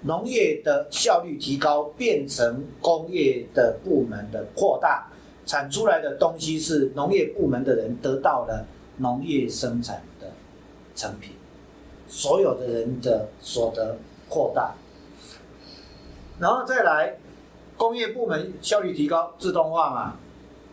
[0.00, 5.06] 农业的效率提高，变成工业的部门的扩大，
[5.44, 8.66] 产出来的东西是农业部门的人得到了
[8.98, 10.32] 农业生产的
[10.94, 11.32] 成品，
[12.06, 14.74] 所有的人的所得扩大，
[16.38, 17.18] 然后再来
[17.76, 20.16] 工业部门效率提高，自动化嘛，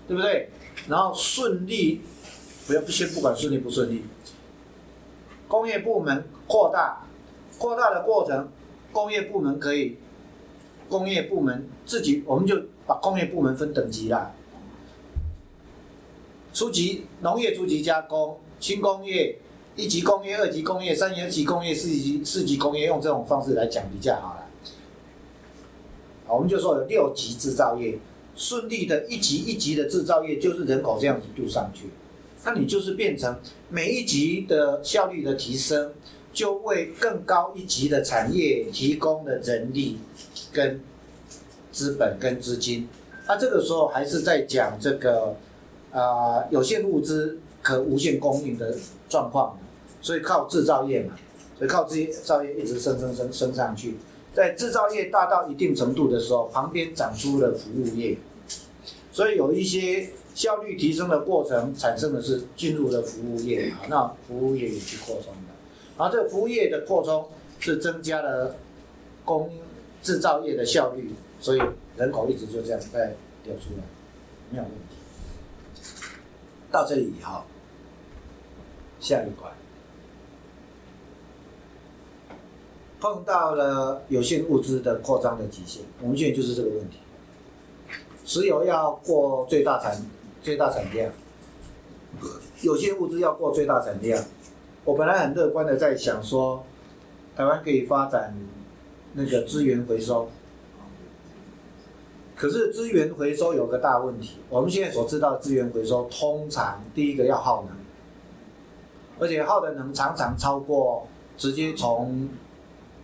[0.07, 0.49] 对不对？
[0.87, 2.01] 然后顺利，
[2.67, 4.03] 不要先不管顺利不顺利。
[5.47, 7.03] 工业部门扩大，
[7.57, 8.47] 扩大的过程，
[8.91, 9.97] 工业部门可以，
[10.87, 12.55] 工业部门自己，我们就
[12.85, 14.31] 把工业部门分等级啦。
[16.53, 19.37] 初级农业初级加工，轻工业，
[19.75, 24.47] 一级工业、二级工业、三级工业、四级四级工业，用这种方式来讲比较好了。
[26.25, 27.97] 好，我们就说有六级制造业，
[28.35, 31.89] 顺利的一级一级的制造业，就是人口这样子度上去。
[32.43, 33.37] 那你就是变成
[33.69, 35.91] 每一级的效率的提升，
[36.31, 39.97] 就为更高一级的产业提供了人力、
[40.51, 40.81] 跟
[41.71, 42.87] 资本跟资金。
[43.27, 45.35] 那这个时候还是在讲这个
[45.91, 48.75] 啊有限物资可无限供应的
[49.07, 49.57] 状况，
[50.01, 51.15] 所以靠制造业嘛，
[51.57, 53.95] 所以靠制造业一直升升升升上去。
[54.33, 58.17] 在制造业大到一定程度的时候，旁边长出了服务业，
[59.11, 60.09] 所以有一些。
[60.35, 65.51] 效率提升的过程产生的是进入了服务业啊，那服务业也去扩充的，
[65.97, 67.27] 然后这个服务业的扩充
[67.59, 68.55] 是增加了
[69.25, 69.51] 工
[70.01, 71.09] 制造业的效率，
[71.41, 71.61] 所以
[71.97, 73.83] 人口一直就这样在流出来，
[74.49, 74.95] 没有问题。
[76.71, 77.41] 到这里以后，
[78.99, 79.51] 下一关
[82.99, 86.97] 碰到了有限物资的扩张的极限，我们现在就是这个问题，
[88.25, 89.95] 石油要过最大产。
[90.41, 91.11] 最大产量，
[92.61, 94.23] 有些物资要过最大产量。
[94.85, 96.63] 我本来很乐观的在想说，
[97.35, 98.33] 台湾可以发展
[99.15, 100.29] 那个资源回收。
[102.39, 107.75] 可是资源回收有个大问题，我们现在所知道资源回收，通常第一个要耗能，
[109.19, 112.29] 而且耗的能常常超过直接从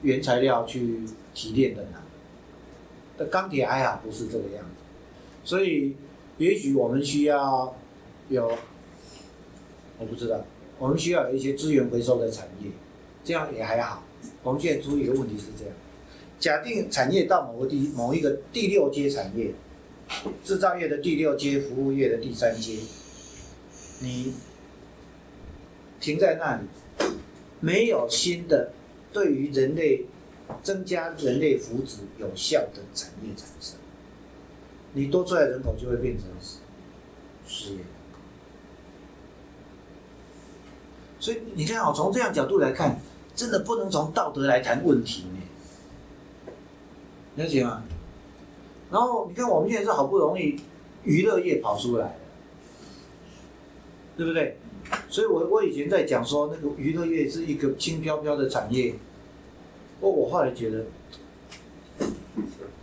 [0.03, 1.01] 原材料去
[1.33, 2.01] 提炼的能？
[3.17, 4.81] 那钢铁还好，不是这个样子。
[5.43, 5.97] 所以，
[6.37, 7.75] 也许我们需要
[8.29, 8.49] 有，
[9.99, 10.39] 我不知道，
[10.79, 12.71] 我们需要有一些资源回收的产业，
[13.21, 14.01] 这样也还好。
[14.43, 15.73] 我们现在注意一个问题是这样：
[16.39, 19.53] 假定产业到某个地某一个第六阶产业，
[20.43, 22.77] 制造业的第六阶，服务业的第三阶，
[23.99, 24.33] 你
[25.99, 26.63] 停在那里，
[27.59, 28.71] 没有新的
[29.11, 30.05] 对于人类
[30.61, 33.79] 增加人类福祉有效的产业产生，
[34.93, 36.27] 你多出来人口就会变成
[37.47, 37.79] 失业。
[41.19, 42.99] 所以你看，哦，从这样角度来看，
[43.35, 45.23] 真的不能从道德来谈问题，
[47.35, 47.83] 了解吗？
[48.91, 50.59] 然后你看，我们现在是好不容易
[51.03, 52.15] 娱乐业跑出来了，
[54.15, 54.57] 对不对？
[55.09, 58.93] 所以我我以前在讲说，那个娱乐业是一个轻飘飘的产业，
[59.99, 60.85] 我我后来觉得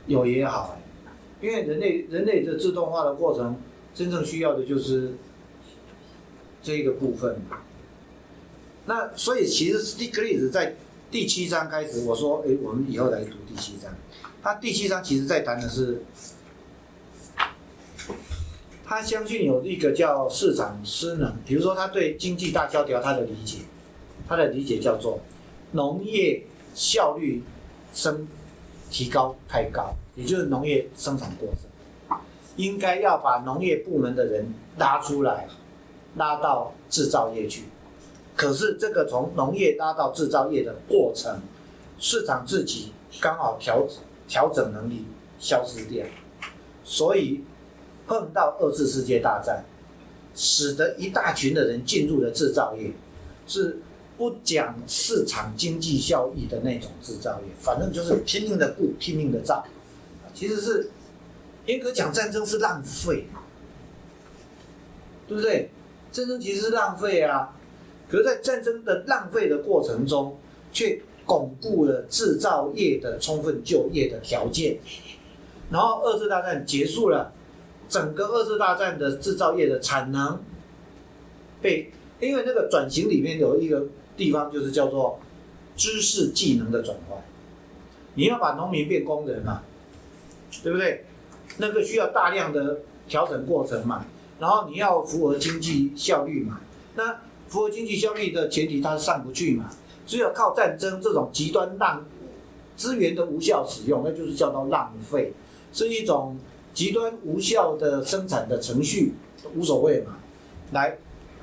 [0.07, 0.83] 有也好哎，
[1.41, 3.57] 因为人类人类的自动化的过程，
[3.95, 5.15] 真正需要的就是
[6.61, 7.41] 这一个部分。
[8.87, 10.75] 那所以其实 Stiglitz 在
[11.11, 13.95] 第七章开始，我说，哎，我们以后来读第七章。
[14.43, 16.03] 他第七章其实在谈的是，
[18.85, 23.59] 他相信有一个叫市场失能，比如说他对经济大萧条他的理解，
[24.29, 25.21] 他的理解叫做
[25.71, 26.43] 农业
[26.75, 27.45] 效率
[27.95, 28.27] 升
[28.91, 32.19] 提高太高，也就是农业生产过程，
[32.57, 35.47] 应该要把农业部门的人拉出来，
[36.17, 37.63] 拉到制造业去。
[38.35, 41.41] 可是这个从农业拉到制造业的过程，
[42.01, 43.99] 市场自己刚好调整
[44.33, 45.05] 调整能力
[45.39, 46.07] 消失掉，
[46.83, 47.43] 所以
[48.07, 49.63] 碰到二次世界大战，
[50.35, 52.93] 使得一大群的人进入了制造业，
[53.47, 53.79] 是
[54.17, 59.63] 不讲市场经济效益的那种制造业，反正就是拼命的雇，拼命的造，
[60.33, 60.89] 其实是
[61.67, 63.27] 严格讲战争是浪费，
[65.29, 65.69] 对不对？
[66.11, 67.55] 战争其实是浪费啊。
[68.09, 70.39] 可是，在战争的浪费的过程中，
[70.73, 74.79] 却巩固了制造业的充分就业的条件。
[75.71, 77.33] 然后，二次大战结束了，
[77.89, 80.41] 整个二次大战的制造业的产能
[81.61, 85.19] 被，因为那个转型里面有一个地方就是叫做
[85.77, 87.19] 知识技能的转换。
[88.15, 89.63] 你要把农民变工人嘛，
[90.63, 91.05] 对不对？
[91.59, 94.05] 那个需要大量的调整过程嘛，
[94.39, 96.61] 然后你要符合经济效率嘛，
[96.95, 97.21] 那。
[97.49, 99.69] 符合经济效率的前提，它上不去嘛？
[100.07, 102.05] 只有靠战争这种极端浪
[102.77, 105.33] 资源的无效使用，那就是叫做浪费，
[105.73, 106.37] 是一种
[106.75, 109.13] 极端无效的生产的程序，
[109.55, 110.19] 无所谓嘛。
[110.73, 110.97] 来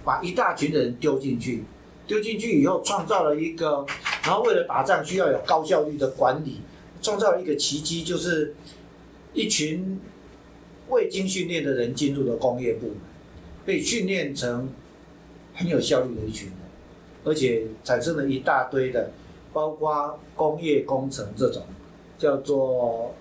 [0.03, 1.63] 把一大群的人丢进去，
[2.07, 3.85] 丢进去以后创造了一个，
[4.23, 6.61] 然后为了打仗需要有高效率的管理，
[7.01, 8.55] 创造一个奇迹，就是
[9.33, 9.99] 一群
[10.89, 12.97] 未经训练的人进入了工业部门，
[13.65, 14.69] 被训练成。
[15.51, 16.49] 很有效率的一群，
[17.23, 19.11] 而且产生了一大堆的，
[19.51, 21.63] 包括工业工程这种，
[22.17, 23.13] 叫做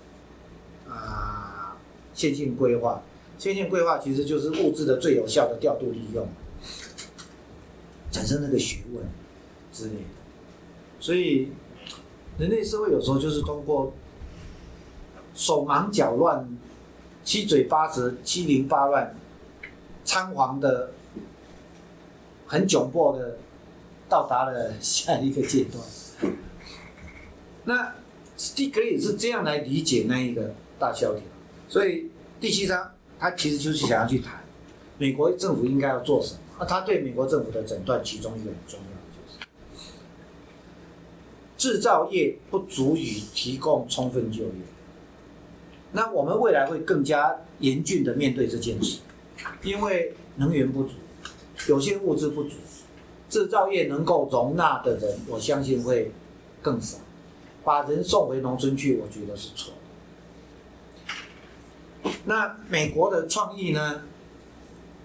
[0.89, 1.77] 啊
[2.15, 3.03] 线性规划。
[3.39, 6.27] 线性规划其实就是物质的最有效的调度利用，
[8.11, 9.05] 产生那个学问
[9.73, 10.01] 之类的。
[11.01, 11.51] 所以
[12.39, 13.93] 人类社会有时候就是通过
[15.35, 16.49] 手忙脚乱、
[17.25, 19.15] 七嘴八舌、七零八乱、
[20.05, 20.91] 仓皇的。
[22.51, 23.37] 很窘迫的
[24.09, 25.85] 到达了下一个阶段。
[27.65, 27.95] 那
[28.39, 31.23] Stiglitz 也是这样来理解那一个大萧条，
[31.69, 34.43] 所以第七章他其实就是想要去谈
[34.97, 36.41] 美国政府应该要做什么。
[36.59, 39.39] 那他对美国政府的诊断，其中一个很重要的就是
[41.57, 44.53] 制造业不足以提供充分就业。
[45.93, 49.01] 那我们未来会更加严峻的面对这件事，
[49.63, 50.95] 因为能源不足。
[51.67, 52.55] 有些物资不足，
[53.29, 56.13] 制造业能够容纳的人，我相信会
[56.63, 56.99] 更少。
[57.65, 59.75] 把人送回农村去，我觉得是错。
[62.25, 64.03] 那美国的创意呢，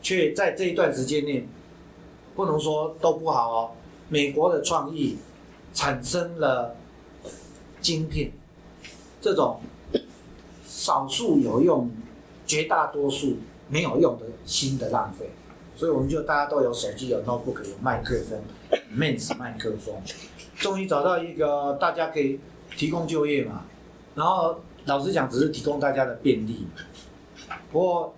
[0.02, 1.46] 却在这一段时间内，
[2.36, 3.72] 不能说都不好哦。
[4.08, 5.18] 美国的创意
[5.74, 6.76] 产生了
[7.82, 8.32] 晶片，
[9.20, 9.60] 这种
[10.66, 11.90] 少数有用、
[12.46, 15.30] 绝大多数没有用的新的浪费。
[15.76, 18.40] 所以我们就大家都有手机、有 notebook、有麦克风
[18.96, 19.96] ，Mans 麦克风，
[20.56, 22.40] 终于找到一个大家可以
[22.76, 23.66] 提供就业嘛。
[24.16, 26.68] 然后老实讲，只是提供大家的便利。
[27.72, 28.14] 不过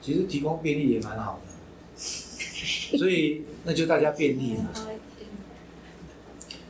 [0.00, 4.68] 其实提供便利也蛮好的，所以那就大家便利嘛。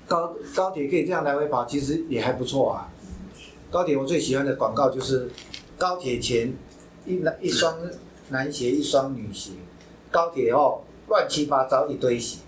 [0.07, 2.93] 高高铁可以这样来回跑，其实也还不错啊。
[3.71, 5.31] 高铁我最喜欢的广告就是
[5.79, 6.53] 高铁前
[7.07, 7.79] 一男一双
[8.29, 9.53] 男鞋一双女鞋，
[10.13, 12.39] 高铁哦乱七八糟一堆鞋，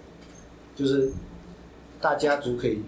[0.76, 1.10] 就是
[2.00, 2.82] 大家族可以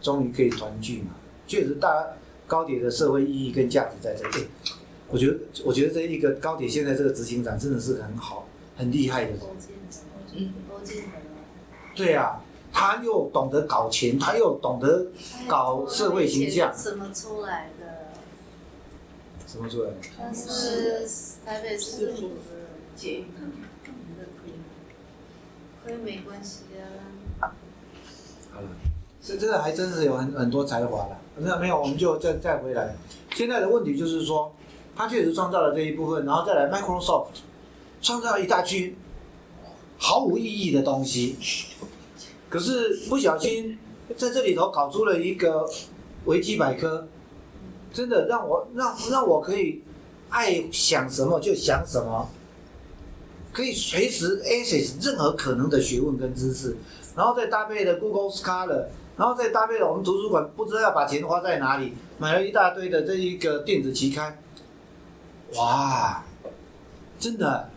[0.00, 1.10] 终于可以团聚嘛。
[1.46, 2.16] 确实大
[2.46, 4.46] 高铁的社会意义跟价值在这里。
[5.08, 9.32] 我觉得我觉得这一个高铁现在这个执行长真的是很好很厉害的
[11.94, 15.06] 对啊，他又懂得搞钱，他又懂得
[15.46, 16.76] 搞社会形象。
[16.76, 18.08] 什么出来的？
[19.46, 19.96] 什么出来的？
[20.16, 21.06] 他是
[21.46, 22.34] 台北市政府的
[22.96, 23.26] 捷运
[25.84, 26.60] 亏没关系
[27.40, 27.52] 啊。
[28.52, 28.68] 好了，
[29.22, 31.16] 这这个还真是有很很多才华的。
[31.36, 32.96] 没有没有，我们就再再回来。
[33.34, 34.52] 现在的问题就是说，
[34.96, 37.26] 他确实创造了这一部分，然后再来 Microsoft
[38.00, 38.96] 创造了一大群
[39.98, 41.36] 毫无意义的东西，
[42.48, 43.78] 可是不小心
[44.16, 45.68] 在这里头搞出了一个
[46.26, 47.08] 维基百科，
[47.92, 49.82] 真的让我让让我可以
[50.28, 52.30] 爱想什么就想什么，
[53.54, 56.76] 可以随时 access 任何可能的学问跟知识，
[57.16, 58.86] 然后再搭配的 Google Scholar，
[59.16, 64.36] 然后再搭配了我们图书馆不知道要把钱花在哪里，买了一大堆的这一个电子期刊，
[65.54, 66.24] 哇，
[67.18, 67.70] 真的。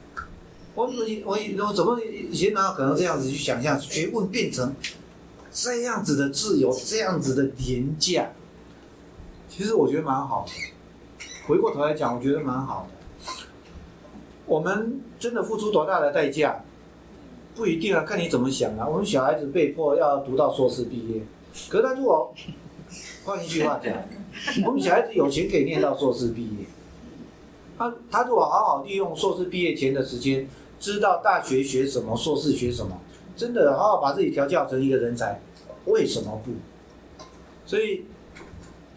[0.73, 0.91] 我我
[1.25, 4.75] 我我怎么以前哪有可能这样子去想象学问变成
[5.51, 8.30] 这样子的自由，这样子的廉价？
[9.47, 10.51] 其实我觉得蛮好的。
[11.47, 12.96] 回过头来讲，我觉得蛮好的。
[14.47, 16.63] 我们真的付出多大的代价，
[17.55, 18.87] 不一定啊，看你怎么想啊。
[18.87, 21.21] 我们小孩子被迫要读到硕士毕业，
[21.69, 22.33] 可是他如果
[23.25, 23.93] 换一句话讲，
[24.65, 26.65] 我们小孩子有钱可以念到硕士毕业，
[27.77, 30.47] 他他如果好好利用硕士毕业前的时间。
[30.79, 33.01] 知道大学学什么，硕士学什么，
[33.35, 35.41] 真的好好把自己调教成一个人才，
[35.85, 36.51] 为什么不？
[37.65, 38.05] 所以，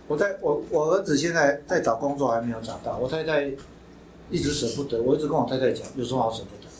[0.06, 3.50] 我在我我儿子现在在找工作还没有找到，我太太
[4.30, 6.70] 一直舍不得，我一直跟我太太讲，有什么好舍不得？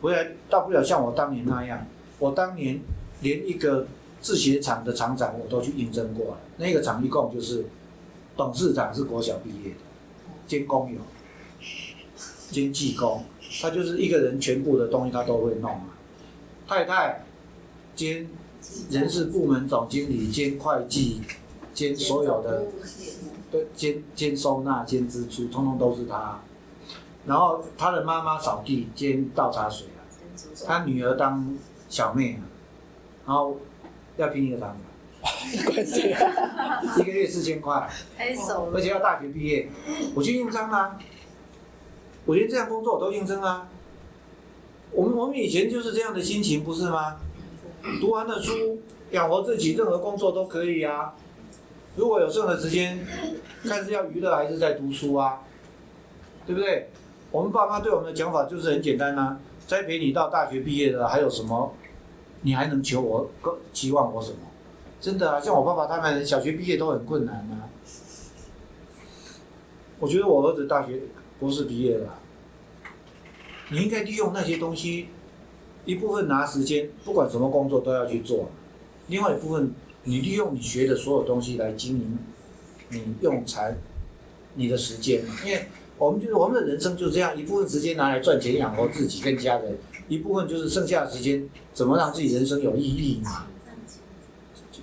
[0.00, 1.86] 回来大不了像我当年那样，
[2.18, 2.80] 我当年
[3.20, 3.86] 连一个
[4.22, 7.66] 制鞋厂的厂长我都去应征过了，那个厂一共就是
[8.36, 9.76] 董事长是国小毕业的，
[10.46, 10.98] 兼工友，
[12.50, 13.24] 兼技工。
[13.62, 15.96] 他就是一个人，全部的东西他都会弄啊。
[16.66, 17.24] 太太
[17.94, 18.28] 兼
[18.90, 21.22] 人事部门总经理兼会计
[21.72, 22.66] 兼所有的，
[23.56, 26.40] 对兼兼收纳兼支出，通通都是他。
[27.26, 30.00] 然后他的妈妈扫地兼倒茶水啊，
[30.66, 31.56] 他女儿当
[31.88, 32.42] 小妹啊，
[33.26, 33.56] 然后
[34.16, 34.76] 要拼一个厂
[36.98, 37.88] 一个月四千块，
[38.72, 39.68] 而且要大学毕业，
[40.14, 40.96] 我去应征啊。
[42.24, 43.68] 我觉得这样工作我都应征啊。
[44.92, 47.16] 我们我们以前就是这样的心情，不是吗？
[48.00, 48.80] 读完了书，
[49.10, 51.14] 养活自己，任何工作都可以啊。
[51.96, 53.04] 如果有剩的时间，
[53.64, 55.40] 看是要娱乐还是在读书啊？
[56.46, 56.90] 对不对？
[57.32, 61.74] 我们爸妈对我们的讲法就是很简单呐：栽培你到大学毕业的，还有什么？
[62.42, 63.30] 你还能求我、
[63.72, 64.38] 期望我什么？
[65.00, 67.68] 真的啊，像我爸爸他们小学毕业都很困难啊。
[69.98, 71.00] 我觉得我儿子大学。
[71.38, 72.14] 博士毕业了，
[73.70, 75.08] 你应该利用那些东西，
[75.84, 78.46] 一部分拿时间，不管什么工作都要去做；，
[79.08, 79.74] 另外一部分，
[80.06, 82.18] 你利用你学的所有东西来经营，
[82.90, 83.76] 你用财，
[84.54, 85.22] 你的时间。
[85.44, 85.66] 因为
[85.98, 89.76] 我们就是我们的人生就这样，一部分时间拿来赚钱养活自己跟家人，
[90.08, 93.46] 一部分就是剩下的时间怎么让自己人生有意义嘛。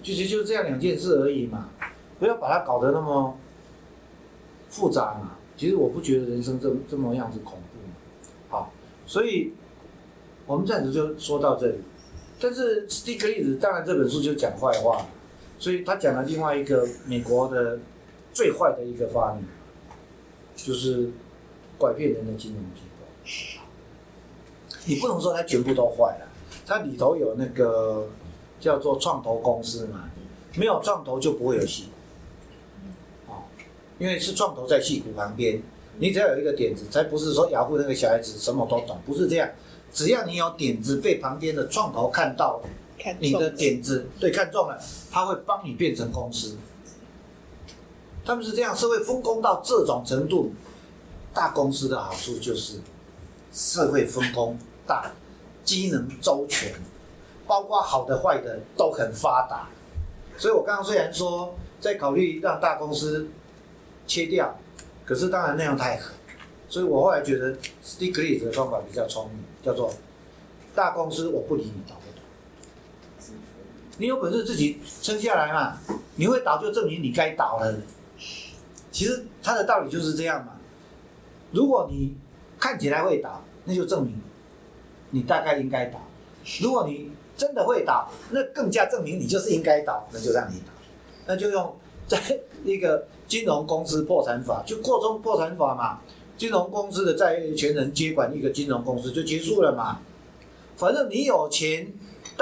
[0.02, 1.70] 就就就这样两件事而已嘛，
[2.20, 3.38] 不要把它搞得那么
[4.68, 5.38] 复杂嘛。
[5.56, 7.80] 其实我不觉得人生这这么样子恐怖，
[8.50, 8.74] 好，
[9.06, 9.54] 所以
[10.46, 11.76] 我们暂时就说到这里。
[12.42, 15.06] 但是斯蒂格例子当然这本书就讲坏话，
[15.64, 17.80] 所以他讲了另外一个美国的
[18.34, 19.46] 最坏的一个发明，
[20.58, 21.10] 就是
[21.78, 23.06] 拐骗人的金融机构。
[24.84, 26.28] 你不能说它全部都坏了，
[26.66, 28.10] 它里头有那个
[28.60, 30.10] 叫做创投公司嘛，
[30.58, 31.86] 没有创投就不会有戏。
[34.00, 35.64] 因为是创投在戏骨旁边，
[35.98, 39.50] 你只要有一个点子，才不是说雅虎那个小孩子什么都懂，不是这样。
[39.94, 42.62] 只要你有点子被旁边的创投看到，
[43.20, 44.80] 你的点子对看中了，
[45.12, 46.58] 他会帮你变成公司。
[48.26, 50.54] 他们是这样，社会分工到这种程度，
[51.34, 52.80] 大公司的好处就是
[53.52, 55.12] 社会分工大，
[55.64, 56.74] 机能周全，
[57.46, 59.68] 包括好的坏的都很发达。
[60.38, 63.28] 所以我刚刚虽然说在考虑让大公司。
[64.06, 64.54] 切掉，
[65.06, 66.12] 可是当然那样太狠，
[66.68, 69.94] 所以我后来觉得 Stiglitz 的方法比较聪明，叫做
[70.76, 71.94] 大公司我不理你，
[73.98, 75.78] 你有本事自己撑下来嘛？
[76.16, 77.76] 你会倒就证明你该倒了。
[78.92, 80.54] 其实它的道理就是这样嘛。
[81.52, 82.16] 如果你
[82.60, 84.20] 看起来会倒，那就证明
[85.12, 86.00] 你大概应该倒；
[86.62, 90.74] 如果你真的会倒，那更加证明你就是应该倒，那就让你倒。
[91.26, 91.76] 那就用
[92.08, 92.20] 在
[92.64, 96.00] 一个金融公司破产法，就扩充破产法嘛。
[96.36, 100.00] 金融公司的债权人接管一个金融公司就结束了嘛。
[100.76, 101.94] 反正你有钱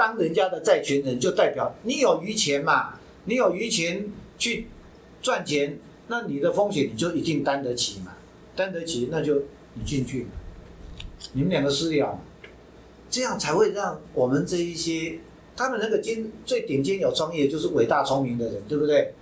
[0.02, 2.94] 当人家的债权人，就代表你有余钱嘛。
[3.26, 4.66] 你有余钱去
[5.22, 5.78] 赚钱，
[6.08, 8.14] 那你的风险你就一定担得起嘛。
[8.56, 9.42] 担得起，那就
[9.74, 10.26] 你进去，
[11.34, 12.18] 你们两个私了，
[13.08, 15.20] 这样才会让我们这一些
[15.56, 19.14] 他们那个尖最顶尖有创业就是伟大聪明的人，对不对？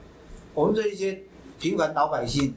[0.55, 1.21] 我们这一些
[1.61, 2.55] 平凡老百姓，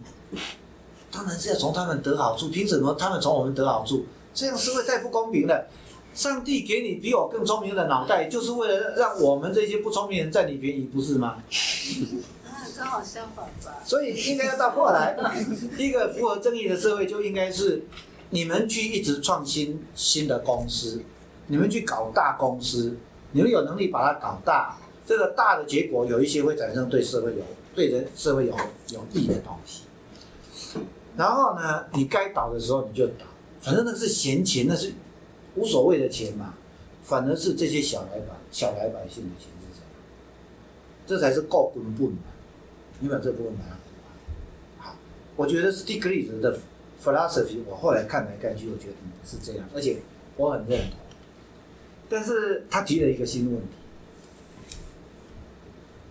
[1.12, 4.06] 当然是要从他们得好处，凭什么他们从我们得好处？
[4.34, 5.68] 这样是会太不公平了。
[6.14, 11.38] 上帝给你比我更聪明的脑袋，就是为了让我们这些不聪明人占你便宜，不是吗？
[12.78, 13.82] 刚好相反吧。
[13.86, 15.18] 所以应该要倒过来，
[15.78, 17.84] 一个符合正义的社会就应该是
[18.30, 21.02] 你们去一直创新新的公司，
[21.48, 22.98] 你们去搞大公司，
[23.32, 27.44] 你们有能力把它搞大，这个大的结果有一些会产生对社会有
[27.76, 28.56] 对人社会有
[28.92, 29.84] 有益的东西。
[31.16, 33.26] 然后呢，你该倒的时候你就倒，
[33.62, 34.94] 反正那是闲钱，那是
[35.56, 36.56] 无所谓的钱嘛。
[37.04, 39.88] 反而是这些小来百小来百姓的钱是什么？
[41.06, 42.24] 这才是够根本嘛。
[43.00, 43.66] 你把这部分拿
[44.78, 44.96] 好，
[45.36, 46.58] 我觉得 Stiglitz 的
[47.04, 48.94] philosophy，我后来看来看去，我觉得
[49.26, 49.98] 是这样，而且
[50.38, 50.98] 我很认同。
[52.08, 53.68] 但是他提了一个新问题，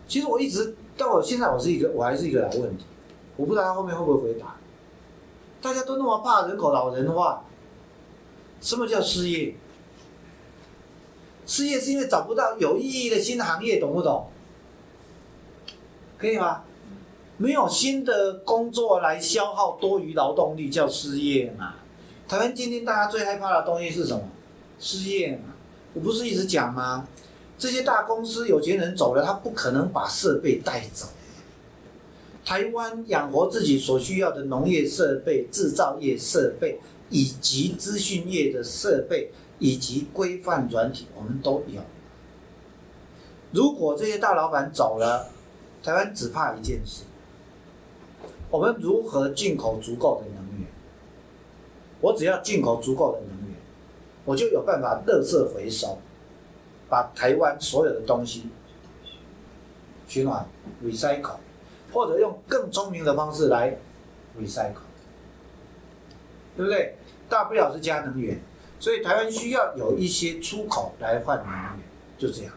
[0.06, 2.84] 其实我一直到现在，我是一个，我还是一个老问题，
[3.36, 4.56] 我不知道他后面会不会回答。
[5.62, 7.46] 大家都那么怕人口老人的话，
[8.62, 9.54] 什么叫失业？
[11.44, 14.28] 失业是因为找不到有意义的新行业，懂不懂？
[16.16, 16.62] 可以吗？
[17.36, 21.74] 没有新的工作来消耗多余劳动力，叫失业嘛？
[22.28, 24.22] 台湾今天大家最害怕的东西是什么？
[24.78, 25.52] 失业嘛？
[25.94, 27.08] 我不是一直讲吗？
[27.58, 31.08] 这些大公司有钱人走了，他不可能把设备带走。
[32.44, 36.80] 台湾养活自己所需要的农业设备、制造业设备，
[37.12, 41.80] 以及资讯业的设备，以及规范软体，我们都有。
[43.52, 45.30] 如果这些大老板走了，
[45.82, 47.04] 台湾只怕一件事：
[48.50, 50.66] 我们如何进口足够的能源？
[52.00, 53.56] 我只要进口足够的能源，
[54.24, 55.98] 我就有办法乐色回收，
[56.88, 58.46] 把台湾所有的东西
[60.08, 60.44] 循环
[60.82, 61.36] recycle。
[61.94, 63.76] 或者用更聪明的方式来
[64.40, 64.80] recycle，
[66.56, 66.96] 对不对？
[67.32, 68.38] 大不了是加能源，
[68.78, 71.78] 所以台湾需要有一些出口来换能源，
[72.18, 72.52] 就这样。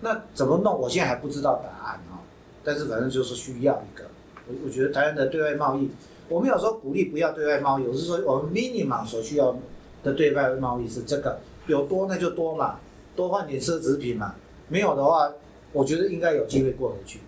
[0.00, 0.78] 那怎么弄？
[0.78, 2.22] 我现在还不知道答案啊。
[2.62, 4.04] 但是反正就是需要一个。
[4.46, 5.90] 我我觉得台湾的对外贸易，
[6.28, 9.56] 我们有时候鼓励不要对外贸易，我是说我们 minimum 所需要
[10.04, 12.78] 的对外贸易是这个，有多那就多嘛，
[13.16, 14.36] 多换点奢侈品嘛。
[14.68, 15.32] 没有的话，
[15.72, 17.18] 我觉得应该有机会过得去。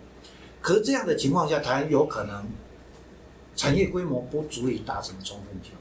[0.60, 2.44] 可是这样的情况下，台湾有可能
[3.56, 5.79] 产业规模不足以达成充分交易，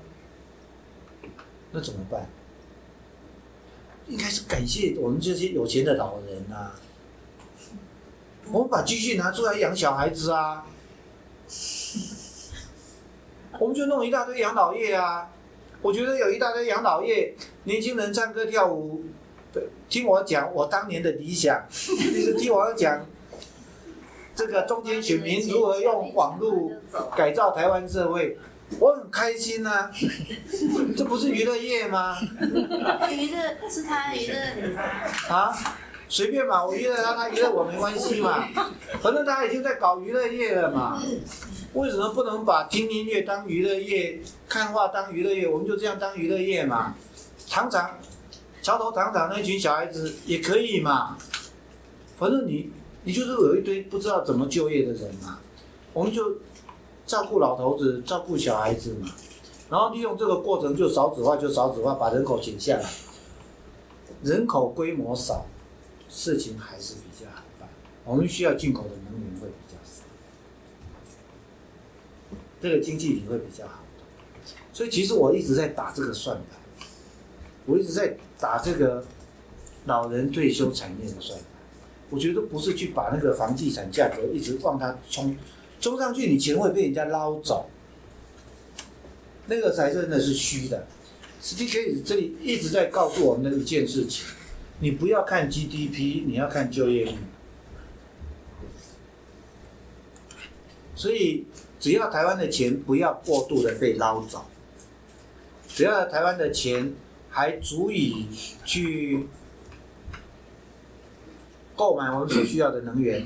[1.72, 2.28] 那怎么办？
[4.08, 6.72] 应该是感谢我们这些有钱的老人呐，
[8.52, 10.66] 我们把积蓄拿出来养小孩子啊，
[13.60, 15.30] 我们就弄一大堆养老业啊。
[15.84, 17.36] 我觉得有一大堆养老业，
[17.66, 19.04] 年轻人唱歌跳舞，
[19.88, 23.06] 听我讲我当年的理想，就是听我讲。
[24.36, 26.72] 这个中间选民如何用网络
[27.16, 28.40] 改造台湾社会？
[28.78, 29.90] 我很开心呐，
[30.96, 32.16] 这不是娱乐业吗？
[33.10, 34.76] 娱乐是他娱乐你
[35.30, 35.52] 啊，
[36.08, 38.48] 随便嘛，我娱乐他，他娱乐我没关系嘛，
[39.02, 41.02] 反正他已经在搞娱乐业了嘛。
[41.74, 45.48] 为什么不能把听音乐当娱乐业，看画当娱乐业？
[45.48, 46.96] 我们就这样当娱乐业嘛。
[47.46, 47.98] 厂长，
[48.62, 51.18] 桥头厂长那群小孩子也可以嘛，
[52.18, 52.72] 反正你。
[53.02, 55.40] 你就是有一堆不知道怎么就业的人嘛，
[55.94, 56.38] 我们就
[57.10, 59.10] 照顾老头子，照顾小孩子嘛，
[59.68, 62.88] 然后利用这个过程就少子化，就少子化，把人口减下来，
[64.22, 65.48] 人口规模少，
[66.08, 67.68] 事情还是比较好办。
[68.06, 70.04] 我们需要进口的能源会比较少，
[72.62, 73.80] 这个经济体会比较好。
[74.72, 76.88] 所以其实我一直在打这个算盘，
[77.66, 79.04] 我一直在打这个
[79.86, 81.48] 老人退休产业的算盘。
[82.12, 85.36] 我觉得不是去把那个房地产价格一直往它冲，
[85.80, 87.70] 冲上去，你钱会被人家捞走，
[89.48, 90.88] 那个才真的是虚的。
[91.42, 94.26] 实际可以这里一直在告诉我们的一件事情，
[94.80, 97.12] 你不要看 GDP，你要看就业率。
[100.96, 101.46] 所以，
[101.80, 104.46] 只要台湾的钱不要过度的被捞走，
[105.70, 106.94] 只要台湾的钱
[107.30, 108.28] 还足以
[108.66, 109.26] 去
[111.78, 113.26] 购买我们所需要的能源，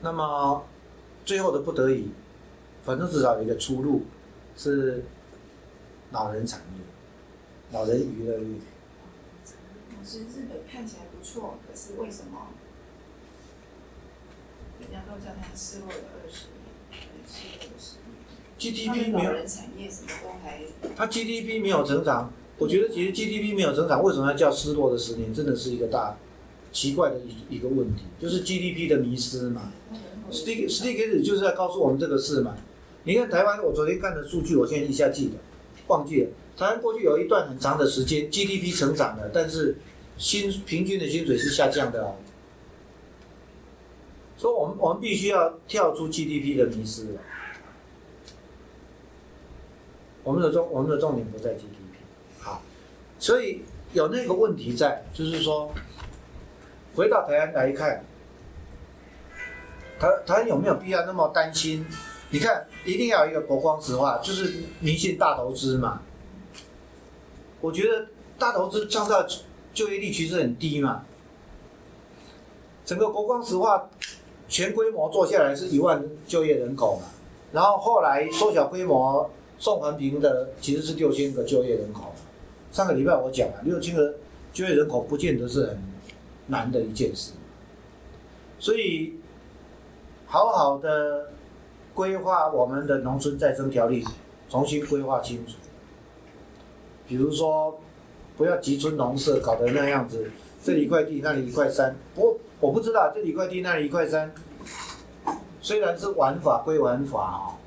[0.00, 0.64] 那么
[1.24, 2.10] 最后的不得已，
[2.84, 4.02] 反正至少有一个出路
[4.56, 5.04] 是
[6.12, 6.82] 老人产业、
[7.72, 8.56] 老人娱乐业。
[9.98, 12.48] 老师，日本看起来不错，可是为什么
[14.80, 18.14] 人家都叫它失落的二十年，失落了十年
[18.56, 20.60] ？GDP 没有，产业什么都还
[20.94, 25.34] 它 GDP 没有成长，我觉得其实 GDP 没有成长，为什么要叫失落的十年？
[25.34, 26.16] 真的是一个大
[26.76, 29.72] 奇怪的一一个问题，就是 GDP 的迷失嘛。
[30.30, 32.54] Stick Stick 就是在告诉我们这个事嘛。
[33.04, 35.38] 你看台湾，我昨天看的数据，我现在一下记得，
[35.86, 36.28] 忘记了。
[36.54, 39.78] 台湾过去有一段很长的时间 GDP 成长了，但是
[40.18, 42.16] 薪平均的薪水是下降的哦。
[44.36, 47.20] 所以我们我们必须要跳出 GDP 的迷失了。
[50.22, 52.02] 我们的重我们的重点不在 GDP，
[52.38, 52.60] 好，
[53.18, 53.62] 所以
[53.94, 55.72] 有那个问题在，就是说，
[56.96, 58.02] 回到台湾来看，
[60.00, 61.86] 台台湾有没有必要那么担心？
[62.30, 66.00] 你看，一定要有一个国光石化，就是迷信大投资嘛。
[67.60, 68.06] 我觉得
[68.38, 69.26] 大投资创造
[69.74, 71.04] 就业率其实很低嘛。
[72.86, 73.90] 整个国光石化
[74.48, 77.08] 全规模做下来是一万就业人口嘛，
[77.52, 82.14] 然后后来缩小规模，宋环平的其实是六千个就业人口。
[82.72, 84.14] 上个礼拜我讲了，六千个
[84.52, 85.78] 就业人口不见得是很
[86.48, 87.32] 难的一件事，
[88.58, 89.14] 所以
[90.26, 91.32] 好好的
[91.94, 94.04] 规划我们的农村再生条例，
[94.48, 95.54] 重新规划清楚。
[97.06, 97.78] 比如说，
[98.36, 100.30] 不要集村农舍搞得那样子，
[100.62, 101.96] 这里一块地，那里一块山。
[102.14, 104.32] 不过我不知道这里一块地，那里一块山，
[105.60, 107.58] 虽然是玩法归玩法哦，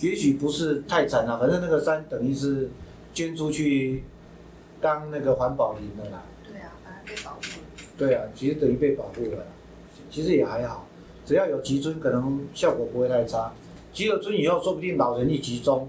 [0.00, 1.38] 也许不是太惨了。
[1.38, 2.70] 反正那个山等于是
[3.12, 4.04] 捐出去
[4.80, 6.22] 当那个环保林的啦。
[7.98, 9.44] 对啊，其实等于被保护了，
[10.08, 10.86] 其实也还好，
[11.26, 13.52] 只要有集村，可能效果不会太差。
[13.92, 15.88] 集了村以后，说不定老人一集中，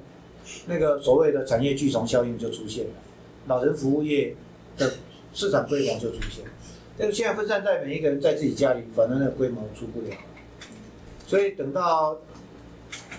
[0.66, 2.92] 那个所谓的产业聚重效应就出现了，
[3.46, 4.36] 老人服务业
[4.76, 4.92] 的
[5.34, 6.44] 市场规模就出现。
[6.98, 10.18] 但是现在分散在每一个人在自己家里，反正那个规模出不了。
[11.28, 12.18] 所以等到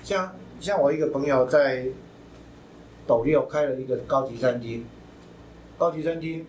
[0.02, 1.86] 像像我一个朋友在
[3.06, 4.84] 斗六开了一个高级餐厅，
[5.78, 6.44] 高级餐厅。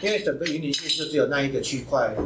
[0.00, 2.16] 因为整个云林县就只有那一个区块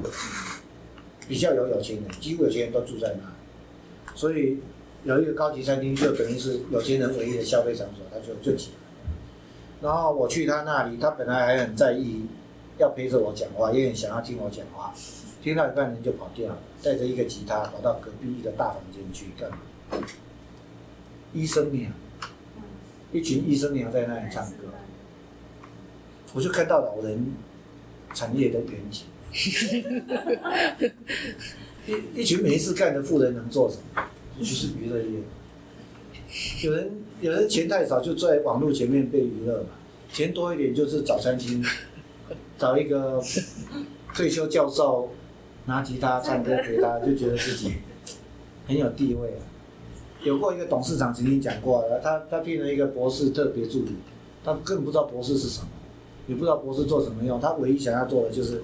[1.26, 4.60] 比较有有钱人，几乎有钱人都住在那，所以
[5.02, 8.70] 有一个高级餐厅就等于是有钱人唯一的消费场所，他就就挤。
[9.80, 12.26] 然后我去他那里，他本来还很在意，
[12.78, 14.94] 要陪着我讲话，也很想要听我讲话，
[15.42, 19.58] 听到一半人就跑掉了，带着一个吉他跑到隔壁一个大房间去干嘛？
[21.32, 21.90] 医生娘，
[23.12, 24.68] 一群医生娘在那里唱歌，
[26.34, 27.34] 我就看到老人。
[28.14, 29.04] 产业的远景，
[31.86, 34.02] 一一群没事干的富人能做什么？
[34.38, 35.20] 就是娱乐业。
[36.62, 39.68] 有人有人钱太少，就在网络前面被娱乐嘛；
[40.12, 41.64] 钱多一点，就是找餐厅，
[42.56, 43.22] 找一个
[44.14, 45.10] 退休教授
[45.66, 47.74] 拿吉他唱歌给他，就觉得自己
[48.66, 49.42] 很有地位啊。
[50.22, 53.92] 有过一个董事长曾经讲过，他他聘了一个博士特别助理，
[54.42, 55.68] 他更不知道博士是什么。
[56.26, 58.62] 也不知道博士做什么用，他唯一想要做的就是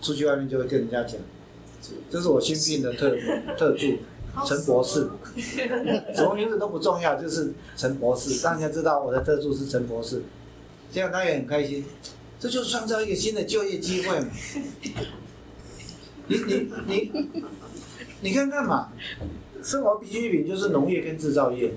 [0.00, 1.20] 出去外面就会跟人家讲，
[2.10, 3.14] 这是我新聘的特
[3.58, 3.86] 特助
[4.46, 5.10] 陈博士，
[6.14, 10.22] 什么名字都不重要，就是陈博士，让人家知道我的特助是陈博士，
[10.90, 11.84] 这样他也很开心，
[12.40, 14.26] 这就创造一个新的就业机会嘛。
[16.28, 17.12] 你你你
[18.22, 18.88] 你看看嘛，
[19.62, 21.74] 生活必需品就是农业跟制造业，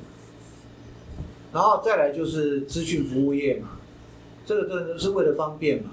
[1.51, 3.71] 然后再来就是资讯服务业嘛。
[4.45, 5.91] 这个真的是为了方便嘛？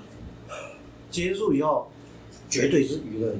[1.11, 1.91] 结束以后，
[2.49, 3.39] 绝对是娱乐业。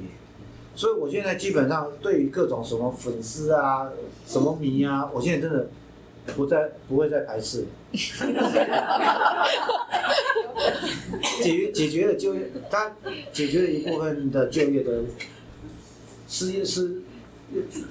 [0.75, 3.89] 所以我现在基本上对于各种什么粉丝啊、
[4.25, 5.69] 什么迷啊，我现在真的
[6.35, 7.65] 不再不会再排斥。
[11.41, 12.95] 解决解决了就业，它
[13.31, 15.03] 解决了一部分的就业的
[16.27, 17.01] 失业是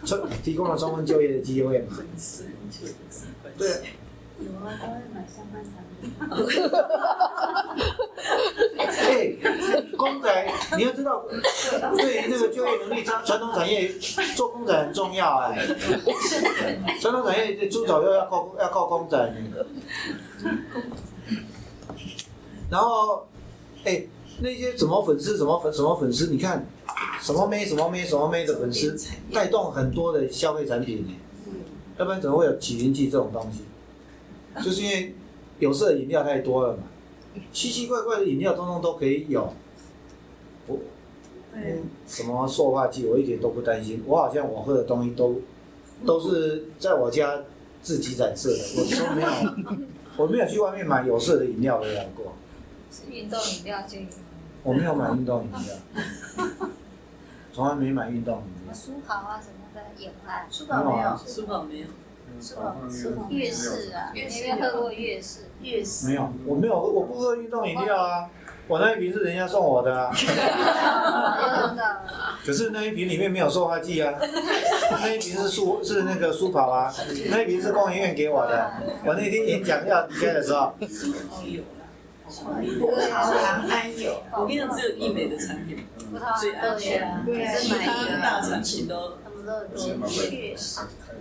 [0.05, 1.99] 充提供了充分就业的机会嘛？
[3.57, 3.69] 对。
[4.41, 5.92] 有啊，他会买相关产品。
[8.79, 9.33] 哎，
[9.97, 11.25] 公仔，你要知道，
[11.97, 13.93] 对于那个就业能力差，传统产业
[14.35, 15.65] 做公仔很重要哎。
[17.01, 19.35] 传统产业猪走又要靠要靠公仔。
[22.71, 23.27] 然后
[23.85, 24.05] 哎，
[24.41, 26.67] 那些什么粉丝，什么粉，什么粉丝，你看，
[27.21, 28.97] 什么妹，什么妹，什么妹的粉丝，
[29.33, 31.15] 带动很多的消费产品呢。
[31.99, 33.61] 要不然怎么会有起云剂这种东西？
[34.65, 35.15] 就是因为
[35.63, 36.83] 有色饮料太多了嘛，
[37.53, 39.53] 奇奇怪怪的饮料通通都可以有。
[40.67, 40.77] 我，
[42.05, 45.37] 什么塑化剂我一点都不担心，我好像我喝的东西都
[46.05, 47.45] 都是在我家
[47.81, 49.29] 自己染色的，我都没有，
[50.19, 52.33] 我没有去外面买有色的饮料回来过。
[52.91, 54.07] 是运动饮料就有。
[54.65, 55.77] 我没有买运动饮料，
[57.53, 58.75] 从来没买运动饮料。
[58.75, 61.87] 舒跑啊什么的有啊，舒跑没有，舒跑没有。
[62.43, 62.75] 是吧？
[63.31, 65.49] 月式啊，有没有喝过月式？
[65.63, 68.29] 月式没有，我没有，我不喝运动饮料啊。
[68.69, 70.11] 我那一瓶是人家送我的啊。
[72.45, 74.15] 可是那一瓶里面没有塑化剂啊。
[74.91, 76.93] 那一瓶是舒是那个舒跑啊，
[77.31, 78.73] 那一瓶是工研院给我的。
[79.07, 80.75] 我那天演讲要离开的时候。
[80.79, 80.87] 葡
[82.93, 85.87] 萄糖胺有，我跟你讲，只有益美的产品
[86.41, 87.25] 最安全，
[87.59, 89.19] 其他的大产品都。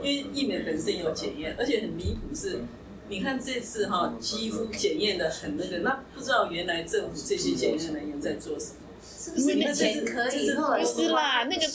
[0.04, 2.62] 因为疫苗本身有检验，而且很离谱是，
[3.10, 8.76] 你看这次哈肌肤检验的很那个，那不知道原来政府这些检验人员在做什么？
[9.04, 10.52] 是不是那钱可以？
[10.52, 11.68] 不是啦，那个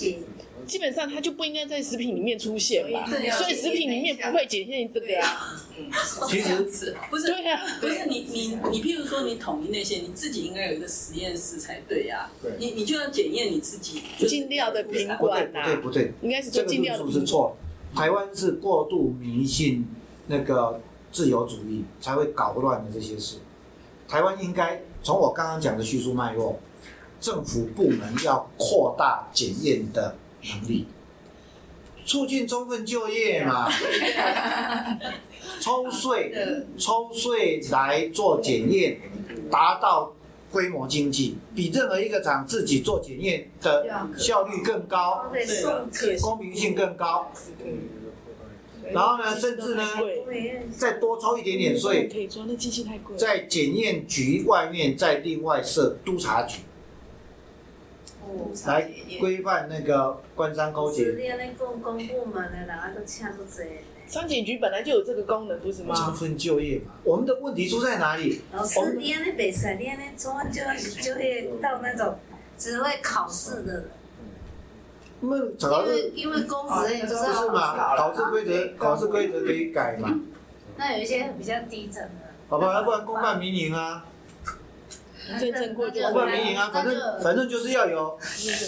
[0.66, 3.06] 基本上它就不应该在食品里面出现吧？
[3.06, 5.38] 所以食品里面不会检验这个呀。
[6.28, 6.56] 其实
[7.10, 12.30] 不是对啊，不是你你你，譬如说你统一那些，你自己应该有一个实验室才对呀。
[12.58, 15.62] 你你就要检验你自己进料的品管呐。
[15.62, 17.12] 不对不对，应该是做进料的。
[17.12, 17.56] 是错，
[17.96, 19.88] 台湾是过度迷信
[20.26, 20.78] 那个
[21.10, 23.38] 自由主义，才会搞乱的这些事。
[24.06, 26.60] 台湾应该从我刚刚讲的叙述脉络，
[27.18, 30.86] 政府部门要扩大检验的能力，
[32.04, 33.66] 促进充分就业嘛。
[35.60, 36.32] 抽税，
[36.76, 39.00] 抽税来做检验，
[39.50, 40.12] 达到
[40.50, 43.86] 规模经济，比任何一个厂自己做检验的
[44.16, 45.30] 效率更高，
[46.22, 47.30] 公平性更高。
[48.92, 49.82] 然后呢，甚至呢，
[50.70, 52.08] 再多抽一点点税，
[53.16, 56.60] 在检验局外面再另外设督察局，
[58.66, 61.12] 来规范那个官商勾结。
[64.08, 65.94] 商检局本来就有这个功能，不是吗？
[65.94, 66.94] 充分就业嘛。
[67.02, 68.40] 我们的问题出在哪里？
[68.52, 70.62] 老师，你安尼比赛，你安尼怎就
[71.02, 72.16] 就业到那种
[72.56, 73.84] 只会考试的？
[75.20, 80.20] 因为因为公职也就是是嘛，考试规则考试规则可以改嘛。
[80.76, 82.32] 那有一些比较低层的。
[82.48, 84.06] 好吧，要不然公办民营啊。
[85.40, 88.16] 真正过公办民营啊，反正反正就是要有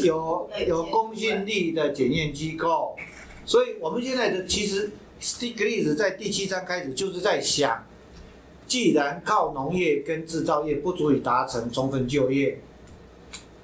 [0.03, 2.97] 有有公信力的检验机构。
[3.45, 4.91] 所以我们现在的其实。
[5.19, 7.85] 举个例子，在第七章开始就是在想，
[8.67, 12.61] 既然靠农业跟制造业不足以达成充分就业，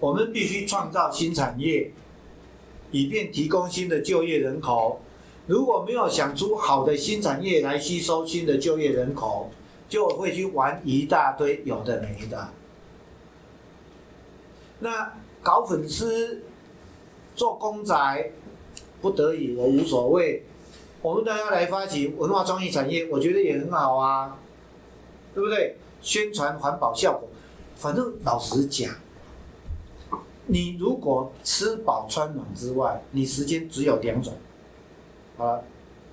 [0.00, 1.92] 我们必须创造新产业，
[2.90, 5.00] 以便提供新的就业人口。
[5.46, 9.50] 如果没有想出好的新产业来吸收新的就业人口，
[9.88, 12.48] 就会去玩一大堆有的没的。
[14.80, 15.12] 那
[15.42, 16.42] 搞粉丝、
[17.36, 18.32] 做公仔，
[19.00, 20.42] 不得已我无所谓。
[21.04, 24.38] 我们大家来发起文化创意产业，我觉得也很好啊，
[25.34, 25.76] 对不对？
[26.00, 27.28] 宣传环保效果，
[27.76, 28.90] 反正老实讲，
[30.46, 34.32] 你如果吃饱穿暖之外，你时间只有两种，
[35.36, 35.60] 啊，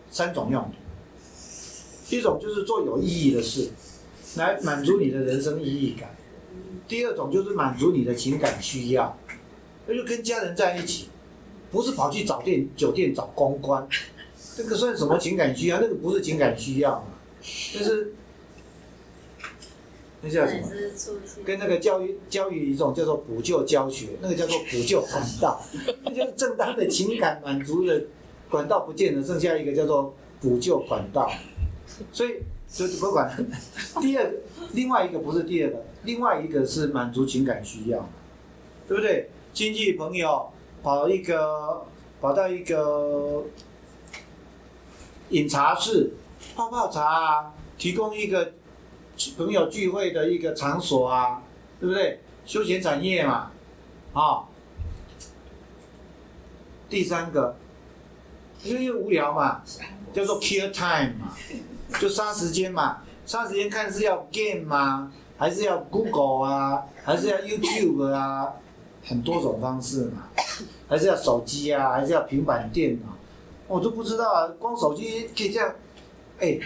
[0.10, 0.72] 三种用途。
[2.14, 3.72] 一种就是做有意义的事，
[4.36, 6.10] 来满足你的人生意义感；
[6.86, 9.18] 第二种就是满足你的情感需要，
[9.88, 11.08] 那就跟家人在一起，
[11.72, 13.88] 不是跑去找店酒店找公关。
[14.62, 15.80] 这个算什么情感需要？
[15.82, 17.08] 那个不是情感需要嘛，
[17.74, 18.14] 那是
[20.22, 20.68] 那叫什么？
[21.44, 25.60] 跟那个教育教育一种叫做补救教学，那个叫做补救管道，
[26.04, 28.04] 那就是正当的情感满足的
[28.52, 31.32] 管道不见了，剩下一个叫做补救管道。
[32.12, 33.36] 所以就不管
[34.00, 34.32] 第二，
[34.74, 38.08] 另外一个不是第二个，另外一个是满足情感需要，
[38.88, 39.30] 对不对？
[39.54, 40.52] 亲戚朋友
[40.84, 41.84] 跑一个
[42.22, 43.44] 跑到一个。
[45.32, 46.12] 饮茶室
[46.56, 48.54] 泡泡茶啊，提供一个
[49.38, 51.42] 朋友聚会的一个场所啊，
[51.80, 52.22] 对不对？
[52.46, 53.52] 休闲产业嘛，
[54.14, 54.44] 啊。
[56.90, 57.56] 第三个，
[58.64, 59.62] 因为无聊嘛，
[60.12, 61.34] 叫做 kill time 嘛，
[62.00, 62.98] 就杀时间嘛。
[63.26, 65.12] 杀时间看是要 game 吗？
[65.38, 66.84] 还是要 Google 啊？
[67.04, 68.54] 还是要 YouTube 啊？
[69.06, 70.24] 很多种方式嘛。
[70.90, 71.92] 还是要手机啊？
[71.94, 73.08] 还是要平板电脑？
[73.72, 75.74] 我都不知道啊，光手机可以这样，
[76.40, 76.60] 哎，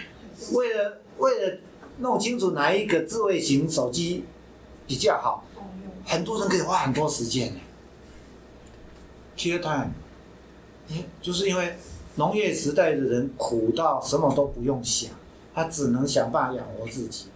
[0.52, 1.58] 为了为了
[1.98, 4.24] 弄清楚哪一个智慧型手机
[4.88, 5.44] 比较好，
[6.04, 7.60] 很多人可以花很多时间呢。
[9.36, 9.92] Care time，
[10.88, 11.76] 你就是因为
[12.16, 15.10] 农业时代的人苦到什么都不用想，
[15.54, 17.26] 他只能想办法养活自己。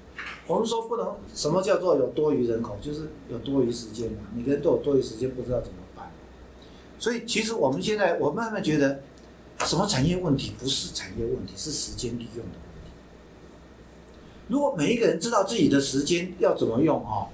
[0.49, 2.77] 我们说不能，什么叫做有多余人口？
[2.81, 4.19] 就是有多余时间嘛。
[4.35, 6.11] 每个人都有多余时间，不知道怎么办。
[6.99, 9.01] 所以其实我们现在，我慢慢觉得，
[9.67, 12.91] 什么产业问题不是产业问题，是时间利用的问题。
[14.49, 17.29] 如果每一个人知道自己的时间要怎么用哦，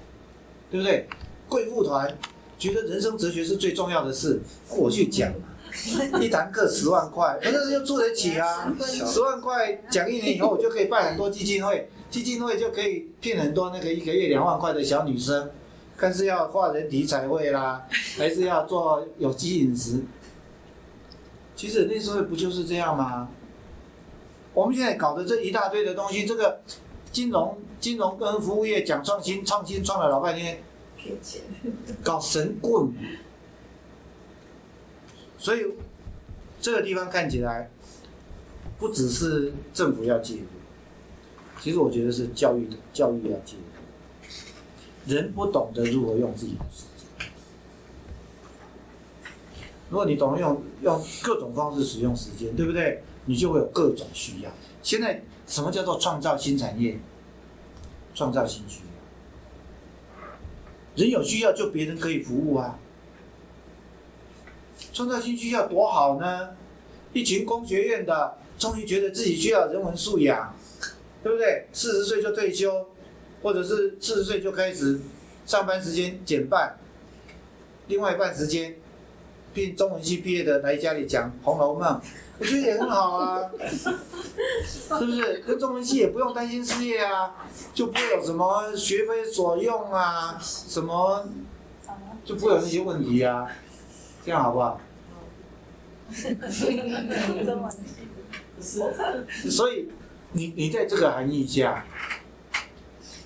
[0.69, 1.07] 对不对？
[1.49, 2.15] 贵妇团
[2.59, 4.39] 觉得人生哲学是最重要的事，
[4.69, 8.71] 我去讲嘛，一堂课十万块，那个就住得起啊。
[8.83, 15.49] 十万块讲一年以后，我就可以办很多基金会，基金会就可以骗很多那个一个月两万块的小女生，
[15.95, 17.87] 看是要画人体彩绘啦，
[18.17, 20.03] 还是要做有机饮食。
[21.57, 23.27] 其实那时候不就是这样吗？
[24.53, 26.61] 我们现在搞的这一大堆的东西，这个
[27.11, 30.63] 金融、金融跟服务业讲创新，创新创了老半天，
[32.03, 32.91] 搞神棍。
[35.37, 35.65] 所以
[36.61, 37.69] 这个地方看起来，
[38.77, 40.41] 不只是政府要介入，
[41.59, 45.13] 其实我觉得是教育的教育要介入。
[45.13, 46.65] 人不懂得如何用自己的，
[49.89, 53.03] 如果你懂用用各种方式使用时间，对不对？
[53.25, 54.51] 你就会有各种需要。
[54.81, 56.97] 现在什么叫做创造新产业？
[58.15, 58.87] 创造新需要。
[60.95, 62.79] 人有需要，就别人可以服务啊。
[64.93, 66.49] 创造新需要多好呢！
[67.13, 70.55] 一群工学院的，终于觉得自己需要人文素养，
[71.23, 71.67] 对不对？
[71.71, 72.87] 四十岁就退休，
[73.41, 74.99] 或者是四十岁就开始
[75.45, 76.77] 上班时间减半，
[77.87, 78.75] 另外一半时间
[79.57, 81.83] 聘中文系毕业的来家里讲《红楼梦》，
[82.37, 83.41] 我觉得也很好啊，
[84.63, 85.39] 是不是？
[85.47, 87.33] 跟中文系也不用担心失业啊，
[87.73, 91.27] 就不会有什么学非所用啊，什么
[92.23, 93.47] 就不会有那些问题啊，
[94.23, 94.79] 这样好不好？
[99.49, 99.89] 所以
[100.33, 101.83] 你你在这个含义下，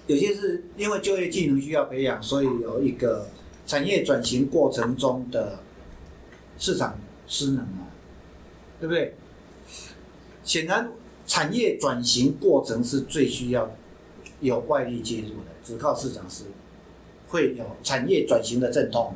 [0.08, 3.28] 有些是因为就业技能需要培养，所以有一个
[3.68, 5.60] 产业转型过程中的
[6.62, 7.90] 市场失能啊，
[8.80, 9.16] 对不对？
[10.44, 10.92] 显然
[11.26, 13.72] 产业转型过程是最需要
[14.42, 16.44] 有外力介入的，只靠市场是
[17.30, 19.16] 会有产业转型的阵痛。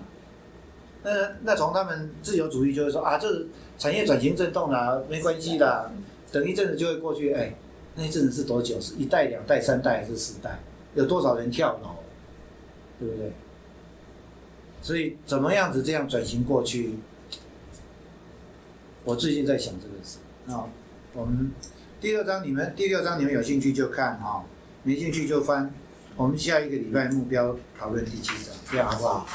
[1.03, 1.11] 那
[1.43, 3.45] 那从他们自由主义就会说啊，这
[3.77, 5.91] 产业转型阵痛啊，没关系啦，
[6.31, 7.31] 等一阵子就会过去。
[7.31, 7.53] 哎，
[7.93, 8.81] 那一阵子是多久？
[8.81, 10.57] 是一代、两代、三代还是十代？
[10.95, 11.89] 有多少人跳楼？
[12.99, 13.31] 对不对？
[14.81, 16.95] 所以怎么样子这样转型过去？
[19.05, 20.17] 我最近在想这个事
[20.47, 20.67] 啊。
[21.13, 21.51] 我们
[22.01, 24.43] 第二章，你们第六章你们有兴趣就看哈，
[24.83, 25.71] 没兴趣就翻。
[26.15, 29.27] 我们下一个礼拜目标讨论第七章，这样好不好？